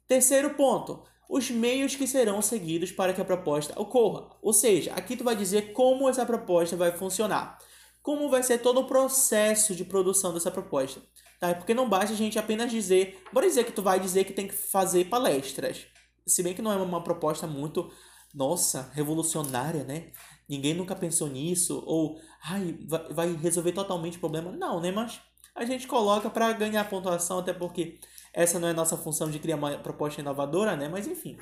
Terceiro 0.08 0.54
ponto, 0.54 1.04
os 1.32 1.50
meios 1.50 1.96
que 1.96 2.06
serão 2.06 2.42
seguidos 2.42 2.92
para 2.92 3.14
que 3.14 3.20
a 3.22 3.24
proposta 3.24 3.80
ocorra. 3.80 4.36
Ou 4.42 4.52
seja, 4.52 4.92
aqui 4.92 5.16
tu 5.16 5.24
vai 5.24 5.34
dizer 5.34 5.72
como 5.72 6.06
essa 6.06 6.26
proposta 6.26 6.76
vai 6.76 6.92
funcionar. 6.92 7.56
Como 8.02 8.28
vai 8.28 8.42
ser 8.42 8.58
todo 8.58 8.80
o 8.80 8.86
processo 8.86 9.74
de 9.74 9.82
produção 9.82 10.34
dessa 10.34 10.50
proposta. 10.50 11.00
Tá? 11.40 11.54
Porque 11.54 11.72
não 11.72 11.88
basta 11.88 12.12
a 12.12 12.16
gente 12.16 12.38
apenas 12.38 12.70
dizer, 12.70 13.18
bora 13.32 13.46
dizer 13.46 13.64
que 13.64 13.72
tu 13.72 13.80
vai 13.80 13.98
dizer 13.98 14.24
que 14.24 14.34
tem 14.34 14.46
que 14.46 14.52
fazer 14.52 15.06
palestras. 15.06 15.86
Se 16.26 16.42
bem 16.42 16.52
que 16.52 16.60
não 16.60 16.70
é 16.70 16.76
uma 16.76 17.02
proposta 17.02 17.46
muito 17.46 17.90
nossa, 18.34 18.90
revolucionária, 18.92 19.84
né? 19.84 20.12
Ninguém 20.46 20.74
nunca 20.74 20.94
pensou 20.94 21.28
nisso, 21.28 21.82
ou 21.86 22.20
ai, 22.44 22.78
vai 23.10 23.34
resolver 23.36 23.72
totalmente 23.72 24.18
o 24.18 24.20
problema. 24.20 24.52
Não, 24.52 24.82
né? 24.82 24.92
Mas 24.92 25.18
a 25.54 25.64
gente 25.64 25.86
coloca 25.86 26.28
para 26.28 26.52
ganhar 26.52 26.88
pontuação, 26.90 27.38
até 27.38 27.54
porque 27.54 27.98
essa 28.32 28.58
não 28.58 28.68
é 28.68 28.72
nossa 28.72 28.96
função 28.96 29.30
de 29.30 29.38
criar 29.38 29.56
uma 29.56 29.78
proposta 29.78 30.20
inovadora, 30.20 30.76
né? 30.76 30.88
Mas 30.88 31.06
enfim. 31.06 31.38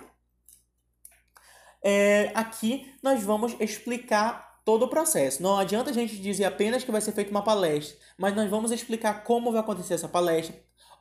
É, 1.83 2.31
aqui 2.35 2.93
nós 3.03 3.23
vamos 3.23 3.55
explicar 3.61 4.61
todo 4.65 4.85
o 4.85 4.89
processo. 4.89 5.43
Não 5.43 5.57
adianta 5.57 5.91
a 5.91 5.93
gente 5.93 6.17
dizer 6.17 6.45
apenas 6.45 6.85
que 6.85 6.91
vai 6.91 7.01
ser 7.01 7.13
feita 7.13 7.31
uma 7.31 7.43
palestra, 7.43 7.97
mas 8.19 8.35
nós 8.35 8.51
vamos 8.51 8.71
explicar 8.71 9.25
como 9.25 9.53
vai 9.53 9.61
acontecer 9.61 9.95
essa 9.95 10.09
palestra, 10.09 10.55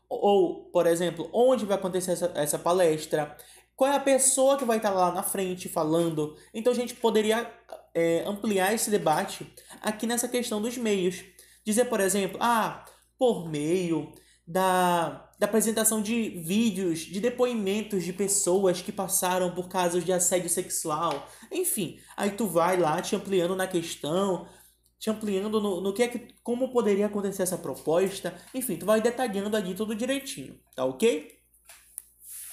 ou, 0.07 0.65
por 0.71 0.87
exemplo, 0.87 1.29
onde 1.33 1.65
vai 1.65 1.77
acontecer 1.77 2.11
essa, 2.11 2.31
essa 2.35 2.57
palestra, 2.57 3.35
qual 3.75 3.91
é 3.91 3.95
a 3.95 3.99
pessoa 3.99 4.57
que 4.57 4.65
vai 4.65 4.77
estar 4.77 4.89
lá 4.89 5.11
na 5.11 5.23
frente 5.23 5.69
falando. 5.69 6.35
Então 6.53 6.71
a 6.73 6.75
gente 6.75 6.95
poderia 6.95 7.49
é, 7.93 8.23
ampliar 8.25 8.73
esse 8.73 8.89
debate 8.89 9.53
aqui 9.81 10.05
nessa 10.07 10.27
questão 10.27 10.61
dos 10.61 10.77
meios. 10.77 11.23
Dizer, 11.65 11.85
por 11.85 11.99
exemplo, 11.99 12.37
ah, 12.41 12.85
por 13.17 13.47
meio 13.47 14.11
da, 14.47 15.28
da 15.39 15.45
apresentação 15.45 16.01
de 16.01 16.29
vídeos, 16.43 16.99
de 16.99 17.21
depoimentos 17.21 18.03
de 18.03 18.11
pessoas 18.11 18.81
que 18.81 18.91
passaram 18.91 19.55
por 19.55 19.69
casos 19.69 20.03
de 20.03 20.11
assédio 20.11 20.49
sexual. 20.49 21.27
Enfim, 21.49 21.97
aí 22.17 22.31
tu 22.31 22.45
vai 22.45 22.75
lá 22.75 23.01
te 23.01 23.15
ampliando 23.15 23.55
na 23.55 23.65
questão, 23.65 24.45
te 24.99 25.09
ampliando 25.09 25.61
no, 25.61 25.79
no 25.79 25.93
que 25.93 26.03
é 26.03 26.09
que, 26.09 26.35
como 26.43 26.73
poderia 26.73 27.05
acontecer 27.05 27.43
essa 27.43 27.57
proposta. 27.57 28.35
Enfim, 28.53 28.75
tu 28.75 28.85
vai 28.85 28.99
detalhando 28.99 29.55
ali 29.55 29.73
tudo 29.73 29.95
direitinho, 29.95 30.59
tá 30.75 30.83
ok? 30.83 31.39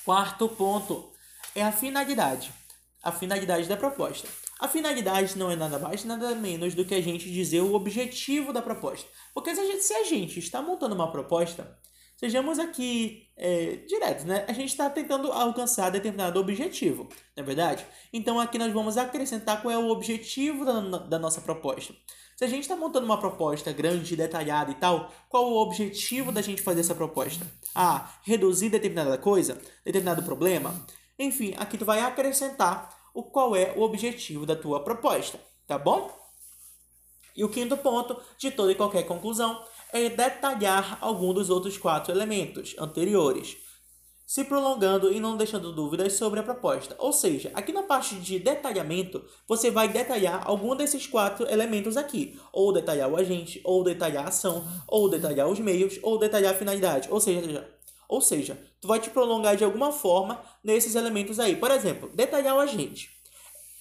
Quarto 0.04 0.48
ponto, 0.48 1.12
é 1.56 1.64
a 1.64 1.72
finalidade. 1.72 2.54
A 3.02 3.10
finalidade 3.10 3.68
da 3.68 3.76
proposta. 3.76 4.28
A 4.60 4.68
finalidade 4.68 5.36
não 5.36 5.50
é 5.50 5.56
nada 5.56 5.78
mais, 5.78 6.04
nada 6.04 6.34
menos 6.36 6.72
do 6.72 6.84
que 6.84 6.94
a 6.94 7.00
gente 7.00 7.30
dizer 7.30 7.60
o 7.60 7.74
objetivo 7.74 8.52
da 8.52 8.62
proposta. 8.62 9.08
Porque 9.34 9.54
se 9.54 9.60
a 9.60 9.66
gente, 9.66 9.82
se 9.82 9.92
a 9.92 10.04
gente 10.04 10.38
está 10.38 10.62
montando 10.62 10.94
uma 10.94 11.10
proposta, 11.10 11.76
sejamos 12.16 12.58
aqui 12.58 13.28
é, 13.36 13.76
diretos, 13.86 14.24
né? 14.24 14.44
A 14.48 14.52
gente 14.52 14.70
está 14.70 14.88
tentando 14.88 15.30
alcançar 15.30 15.90
determinado 15.90 16.40
objetivo, 16.40 17.08
não 17.36 17.42
é 17.42 17.46
verdade? 17.46 17.86
Então 18.12 18.40
aqui 18.40 18.58
nós 18.58 18.72
vamos 18.72 18.96
acrescentar 18.96 19.62
qual 19.62 19.72
é 19.72 19.78
o 19.78 19.88
objetivo 19.88 20.64
da, 20.64 20.80
da 20.98 21.18
nossa 21.18 21.40
proposta. 21.40 21.94
Se 22.36 22.44
a 22.44 22.48
gente 22.48 22.62
está 22.62 22.76
montando 22.76 23.06
uma 23.06 23.18
proposta 23.18 23.72
grande, 23.72 24.14
detalhada 24.14 24.70
e 24.70 24.74
tal, 24.74 25.10
qual 25.28 25.44
o 25.50 25.56
objetivo 25.56 26.30
da 26.30 26.42
gente 26.42 26.60
fazer 26.60 26.80
essa 26.80 26.94
proposta? 26.94 27.46
Ah, 27.74 28.12
reduzir 28.22 28.68
determinada 28.68 29.16
coisa, 29.16 29.58
determinado 29.84 30.22
problema? 30.22 30.86
Enfim, 31.18 31.54
aqui 31.56 31.78
tu 31.78 31.86
vai 31.86 32.00
acrescentar 32.00 32.94
o 33.14 33.22
qual 33.22 33.56
é 33.56 33.72
o 33.74 33.80
objetivo 33.80 34.44
da 34.44 34.54
tua 34.54 34.84
proposta, 34.84 35.40
tá 35.66 35.78
bom? 35.78 36.14
E 37.34 37.42
o 37.42 37.48
quinto 37.48 37.76
ponto 37.78 38.20
de 38.38 38.50
toda 38.50 38.72
e 38.72 38.74
qualquer 38.74 39.04
conclusão 39.04 39.62
é 40.04 40.10
detalhar 40.10 40.98
algum 41.00 41.32
dos 41.32 41.50
outros 41.50 41.78
quatro 41.78 42.12
elementos 42.12 42.74
anteriores, 42.78 43.56
se 44.26 44.42
prolongando 44.42 45.12
e 45.12 45.20
não 45.20 45.36
deixando 45.36 45.72
dúvidas 45.72 46.14
sobre 46.14 46.40
a 46.40 46.42
proposta. 46.42 46.96
Ou 46.98 47.12
seja, 47.12 47.50
aqui 47.54 47.72
na 47.72 47.84
parte 47.84 48.16
de 48.16 48.40
detalhamento, 48.40 49.24
você 49.46 49.70
vai 49.70 49.88
detalhar 49.88 50.42
algum 50.44 50.74
desses 50.74 51.06
quatro 51.06 51.48
elementos 51.48 51.96
aqui, 51.96 52.38
ou 52.52 52.72
detalhar 52.72 53.08
o 53.08 53.16
agente, 53.16 53.60
ou 53.64 53.84
detalhar 53.84 54.24
a 54.24 54.28
ação, 54.28 54.66
ou 54.88 55.08
detalhar 55.08 55.48
os 55.48 55.60
meios, 55.60 55.98
ou 56.02 56.18
detalhar 56.18 56.52
a 56.52 56.58
finalidade. 56.58 57.08
Ou 57.10 57.20
seja, 57.20 57.68
ou 58.08 58.20
seja, 58.20 58.60
tu 58.80 58.88
vai 58.88 58.98
te 58.98 59.10
prolongar 59.10 59.56
de 59.56 59.64
alguma 59.64 59.92
forma 59.92 60.42
nesses 60.62 60.96
elementos 60.96 61.38
aí. 61.38 61.54
Por 61.54 61.70
exemplo, 61.70 62.10
detalhar 62.12 62.56
o 62.56 62.60
agente. 62.60 63.10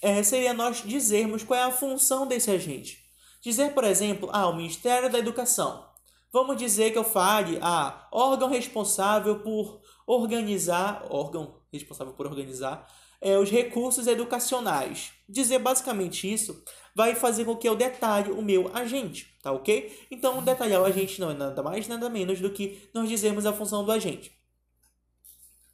É, 0.01 0.21
seria 0.21 0.53
nós 0.53 0.83
dizermos 0.85 1.43
qual 1.43 1.59
é 1.59 1.63
a 1.63 1.71
função 1.71 2.27
desse 2.27 2.51
agente. 2.51 3.03
Dizer, 3.41 3.73
por 3.73 3.83
exemplo, 3.83 4.29
ah, 4.31 4.47
o 4.47 4.55
Ministério 4.55 5.11
da 5.11 5.19
Educação. 5.19 5.85
Vamos 6.35 6.57
dizer 6.57 6.91
que 6.91 6.97
eu 6.97 7.03
fale, 7.05 7.57
ah, 7.61 8.09
órgão 8.11 8.49
responsável 8.49 9.39
por 9.39 9.79
organizar, 10.05 11.07
órgão 11.09 11.61
responsável 11.71 12.11
por 12.11 12.27
organizar 12.27 12.85
é, 13.21 13.39
os 13.39 13.49
recursos 13.49 14.05
educacionais. 14.05 15.13
Dizer 15.29 15.59
basicamente 15.59 16.29
isso 16.29 16.61
vai 16.93 17.15
fazer 17.15 17.45
com 17.45 17.55
que 17.55 17.69
eu 17.69 17.73
detalhe 17.73 18.33
o 18.33 18.41
meu 18.41 18.69
agente, 18.75 19.33
tá 19.41 19.53
ok? 19.53 19.97
Então, 20.11 20.43
detalhar 20.43 20.81
o 20.81 20.83
agente 20.83 21.21
não 21.21 21.31
é 21.31 21.33
nada 21.33 21.63
mais, 21.63 21.87
nada 21.87 22.09
menos 22.09 22.41
do 22.41 22.49
que 22.49 22.89
nós 22.93 23.07
dizermos 23.07 23.45
a 23.45 23.53
função 23.53 23.85
do 23.85 23.91
agente. 23.93 24.37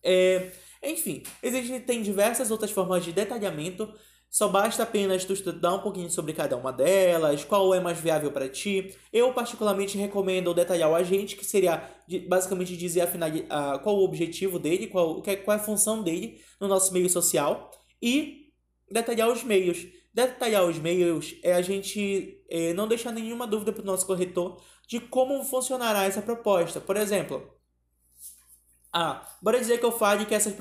É, 0.04 0.52
enfim, 0.84 1.24
existem 1.42 2.04
diversas 2.04 2.52
outras 2.52 2.70
formas 2.70 3.04
de 3.04 3.12
detalhamento, 3.12 3.92
só 4.32 4.48
basta 4.48 4.84
apenas 4.84 5.26
tu 5.26 5.34
estudar 5.34 5.76
um 5.76 5.80
pouquinho 5.80 6.10
sobre 6.10 6.34
cada 6.34 6.58
uma 6.58 6.72
delas, 6.72 7.44
qual 7.44 7.76
é 7.76 7.80
mais 7.80 8.00
viável 8.00 8.32
para 8.32 8.50
ti. 8.50 8.96
Eu 9.14 9.34
particularmente 9.34 9.98
recomendo 9.98 10.54
detalhar 10.54 10.90
o 10.90 10.96
agente, 10.96 11.36
que 11.36 11.46
seria 11.46 11.84
basicamente 12.28 12.76
dizer 12.76 13.02
a 13.02 13.08
final, 13.08 13.30
a, 13.50 13.78
qual 13.80 13.98
o 13.98 14.04
objetivo 14.06 14.58
dele, 14.58 14.88
qual, 14.88 15.22
qual 15.22 15.58
é 15.58 15.60
a 15.60 15.64
função 15.64 16.02
dele 16.02 16.42
no 16.60 16.68
nosso 16.68 16.94
meio 16.94 17.10
social, 17.10 17.70
e 18.02 18.52
detalhar 18.90 19.30
os 19.30 19.44
meios 19.44 19.86
Detalhar 20.14 20.66
os 20.66 20.78
meios 20.78 21.36
é 21.42 21.54
a 21.54 21.62
gente 21.62 22.44
é, 22.50 22.74
não 22.74 22.86
deixar 22.88 23.14
nenhuma 23.14 23.48
dúvida 23.48 23.72
para 23.72 23.82
o 23.82 23.86
nosso 23.86 24.06
corretor 24.06 24.62
de 24.86 25.00
como 25.00 25.42
funcionará 25.46 26.04
essa 26.04 26.22
proposta. 26.22 26.82
Por 26.82 26.98
exemplo, 26.98 27.50
ah, 28.92 29.26
bora 29.42 29.58
dizer 29.58 29.80
que 29.80 29.86
eu 29.86 29.92
fale 29.92 30.26
que 30.26 30.36
essa, 30.36 30.52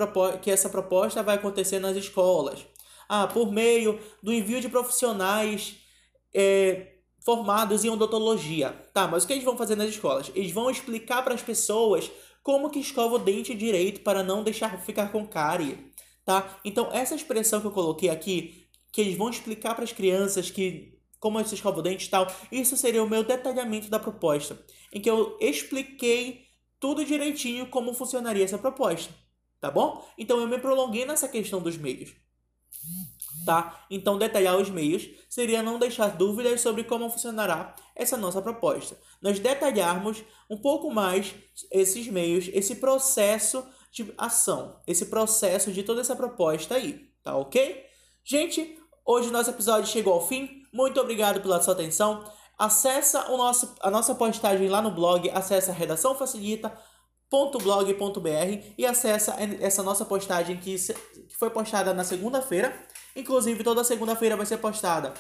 que 0.41 0.50
essa 0.53 0.69
proposta 0.69 1.21
vai 1.21 1.35
acontecer 1.35 1.81
nas 1.81 1.97
escolas. 1.97 2.65
Ah, 3.12 3.26
por 3.26 3.50
meio 3.50 3.99
do 4.23 4.33
envio 4.33 4.61
de 4.61 4.69
profissionais 4.69 5.75
é, 6.33 6.95
formados 7.19 7.85
em 7.85 7.90
odontologia. 7.90 8.71
Tá, 8.95 9.09
mas 9.09 9.25
o 9.25 9.26
que 9.26 9.33
eles 9.33 9.45
vão 9.45 9.57
fazer 9.57 9.75
nas 9.75 9.88
escolas? 9.88 10.31
Eles 10.33 10.52
vão 10.52 10.71
explicar 10.71 11.23
para 11.23 11.35
as 11.35 11.43
pessoas 11.43 12.09
como 12.43 12.71
que 12.71 12.79
escova 12.79 13.17
o 13.17 13.19
dente 13.19 13.52
direito 13.52 14.02
para 14.02 14.23
não 14.23 14.45
deixar 14.45 14.81
ficar 14.81 15.11
com 15.11 15.26
cárie. 15.26 15.93
Tá? 16.25 16.61
Então, 16.65 16.89
essa 16.93 17.17
expressão 17.17 17.61
que 17.61 17.67
eu 17.67 17.73
coloquei 17.73 18.08
aqui 18.08 18.69
que 18.93 19.00
eles 19.00 19.17
vão 19.17 19.28
explicar 19.28 19.75
para 19.75 19.85
as 19.85 19.93
crianças 19.93 20.50
que 20.50 21.00
como 21.21 21.45
se 21.45 21.54
escova 21.54 21.80
o 21.80 21.82
dente 21.82 22.06
e 22.06 22.11
tal. 22.11 22.26
Isso 22.50 22.76
seria 22.76 23.02
o 23.04 23.08
meu 23.08 23.23
detalhamento 23.23 23.91
da 23.91 23.99
proposta, 23.99 24.58
em 24.93 25.00
que 25.00 25.11
eu 25.11 25.37
expliquei 25.41 26.47
tudo 26.80 27.04
direitinho 27.04 27.67
como 27.67 27.93
funcionaria 27.93 28.45
essa 28.45 28.56
proposta, 28.56 29.13
tá 29.61 29.71
bom? 29.71 30.02
Então 30.17 30.41
eu 30.41 30.49
me 30.49 30.58
prolonguei 30.58 31.04
nessa 31.04 31.28
questão 31.28 31.61
dos 31.61 31.76
meios. 31.76 32.15
Tá? 33.45 33.87
Então 33.91 34.19
detalhar 34.19 34.57
os 34.57 34.69
meios 34.69 35.09
seria 35.29 35.63
não 35.63 35.79
deixar 35.79 36.09
dúvidas 36.09 36.61
sobre 36.61 36.85
como 36.85 37.09
funcionará 37.09 37.75
essa 37.97 38.17
nossa 38.17 38.43
proposta. 38.43 38.99
Nós 39.23 39.39
detalharmos 39.39 40.23
um 40.49 40.59
pouco 40.59 40.91
mais 40.91 41.35
esses 41.71 42.07
meios, 42.07 42.50
esse 42.53 42.76
processo 42.76 43.65
de 43.91 44.13
ação, 44.19 44.79
esse 44.87 45.07
processo 45.07 45.73
de 45.73 45.83
toda 45.83 46.00
essa 46.00 46.15
proposta 46.15 46.75
aí, 46.75 47.09
tá 47.23 47.37
OK? 47.37 47.87
Gente, 48.23 48.79
Hoje 49.13 49.29
o 49.29 49.33
nosso 49.33 49.50
episódio 49.50 49.91
chegou 49.91 50.13
ao 50.13 50.25
fim. 50.25 50.63
Muito 50.73 51.00
obrigado 51.00 51.41
pela 51.41 51.61
sua 51.61 51.75
atenção. 51.75 52.23
Acessa 52.57 53.29
o 53.31 53.37
nosso, 53.37 53.75
a 53.81 53.91
nossa 53.91 54.15
postagem 54.15 54.69
lá 54.69 54.81
no 54.81 54.93
blog, 54.93 55.29
acessa 55.31 55.73
redaçãofacilita.blog.br 55.73 58.73
e 58.79 58.87
acessa 58.87 59.35
essa 59.61 59.83
nossa 59.83 60.05
postagem 60.05 60.59
que, 60.59 60.76
que 60.76 61.37
foi 61.37 61.50
postada 61.50 61.93
na 61.93 62.05
segunda-feira. 62.05 62.73
Inclusive, 63.15 63.65
toda 63.65 63.85
segunda-feira 63.85 64.37
vai 64.37 64.47
ser 64.47 64.59
postada 64.59 65.15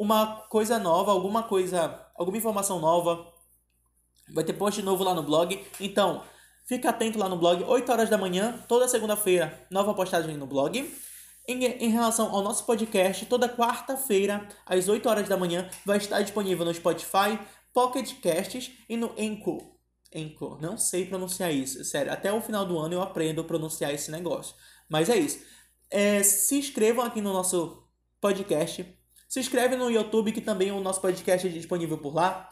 uma 0.00 0.46
coisa 0.48 0.78
nova, 0.78 1.12
alguma 1.12 1.42
coisa, 1.42 2.06
alguma 2.14 2.38
informação 2.38 2.80
nova. 2.80 3.30
Vai 4.32 4.42
ter 4.42 4.54
post 4.54 4.80
novo 4.80 5.04
lá 5.04 5.12
no 5.12 5.22
blog. 5.22 5.62
Então, 5.78 6.24
fica 6.66 6.88
atento 6.88 7.18
lá 7.18 7.28
no 7.28 7.36
blog, 7.36 7.62
8 7.62 7.92
horas 7.92 8.08
da 8.08 8.16
manhã, 8.16 8.64
toda 8.66 8.88
segunda-feira, 8.88 9.66
nova 9.70 9.92
postagem 9.92 10.38
no 10.38 10.46
blog. 10.46 10.90
Em, 11.46 11.64
em 11.64 11.90
relação 11.90 12.34
ao 12.34 12.42
nosso 12.42 12.64
podcast, 12.64 13.26
toda 13.26 13.46
quarta-feira, 13.46 14.48
às 14.64 14.88
8 14.88 15.06
horas 15.06 15.28
da 15.28 15.36
manhã, 15.36 15.68
vai 15.84 15.98
estar 15.98 16.22
disponível 16.22 16.64
no 16.64 16.72
Spotify, 16.72 17.38
Pocket 17.74 18.20
Casts 18.22 18.70
e 18.88 18.96
no 18.96 19.14
Anchor. 19.18 19.60
Anchor, 20.16 20.60
não 20.62 20.78
sei 20.78 21.04
pronunciar 21.04 21.52
isso, 21.52 21.84
sério. 21.84 22.10
Até 22.10 22.32
o 22.32 22.40
final 22.40 22.64
do 22.64 22.78
ano 22.78 22.94
eu 22.94 23.02
aprendo 23.02 23.42
a 23.42 23.44
pronunciar 23.44 23.92
esse 23.92 24.10
negócio. 24.10 24.54
Mas 24.88 25.10
é 25.10 25.16
isso. 25.16 25.40
É, 25.90 26.22
se 26.22 26.56
inscrevam 26.56 27.04
aqui 27.04 27.20
no 27.20 27.32
nosso 27.32 27.82
podcast. 28.20 28.86
Se 29.28 29.40
inscreve 29.40 29.76
no 29.76 29.90
YouTube, 29.90 30.32
que 30.32 30.40
também 30.40 30.70
o 30.70 30.80
nosso 30.80 31.00
podcast 31.00 31.46
é 31.46 31.50
disponível 31.50 31.98
por 31.98 32.14
lá. 32.14 32.48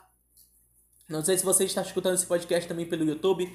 Não 1.09 1.25
sei 1.25 1.39
se 1.39 1.45
você 1.45 1.65
está 1.65 1.83
escutando 1.83 2.15
esse 2.15 2.27
podcast 2.27 2.69
também 2.69 2.87
pelo 2.87 3.05
YouTube. 3.05 3.51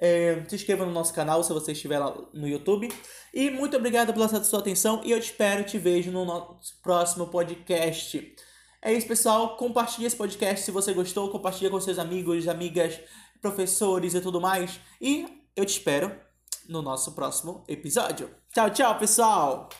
É, 0.00 0.42
se 0.48 0.54
inscreva 0.54 0.84
no 0.84 0.92
nosso 0.92 1.12
canal 1.12 1.44
se 1.44 1.52
você 1.52 1.72
estiver 1.72 1.98
lá 1.98 2.14
no 2.32 2.48
YouTube. 2.48 2.88
E 3.32 3.50
muito 3.50 3.76
obrigado 3.76 4.12
pela 4.12 4.28
sua 4.42 4.58
atenção 4.58 5.02
e 5.04 5.10
eu 5.10 5.18
espero 5.18 5.64
te 5.64 5.78
vejo 5.78 6.10
no 6.10 6.24
nosso 6.24 6.80
próximo 6.82 7.26
podcast. 7.28 8.34
É 8.82 8.92
isso, 8.92 9.06
pessoal. 9.06 9.56
Compartilhe 9.56 10.06
esse 10.06 10.16
podcast 10.16 10.64
se 10.64 10.70
você 10.70 10.92
gostou. 10.92 11.30
Compartilhe 11.30 11.70
com 11.70 11.80
seus 11.80 11.98
amigos, 11.98 12.48
amigas, 12.48 12.98
professores 13.40 14.14
e 14.14 14.20
tudo 14.20 14.40
mais. 14.40 14.80
E 15.00 15.26
eu 15.54 15.64
te 15.66 15.70
espero 15.70 16.29
no 16.70 16.80
nosso 16.80 17.12
próximo 17.12 17.64
episódio. 17.68 18.30
Tchau, 18.52 18.70
tchau, 18.70 18.98
pessoal! 18.98 19.68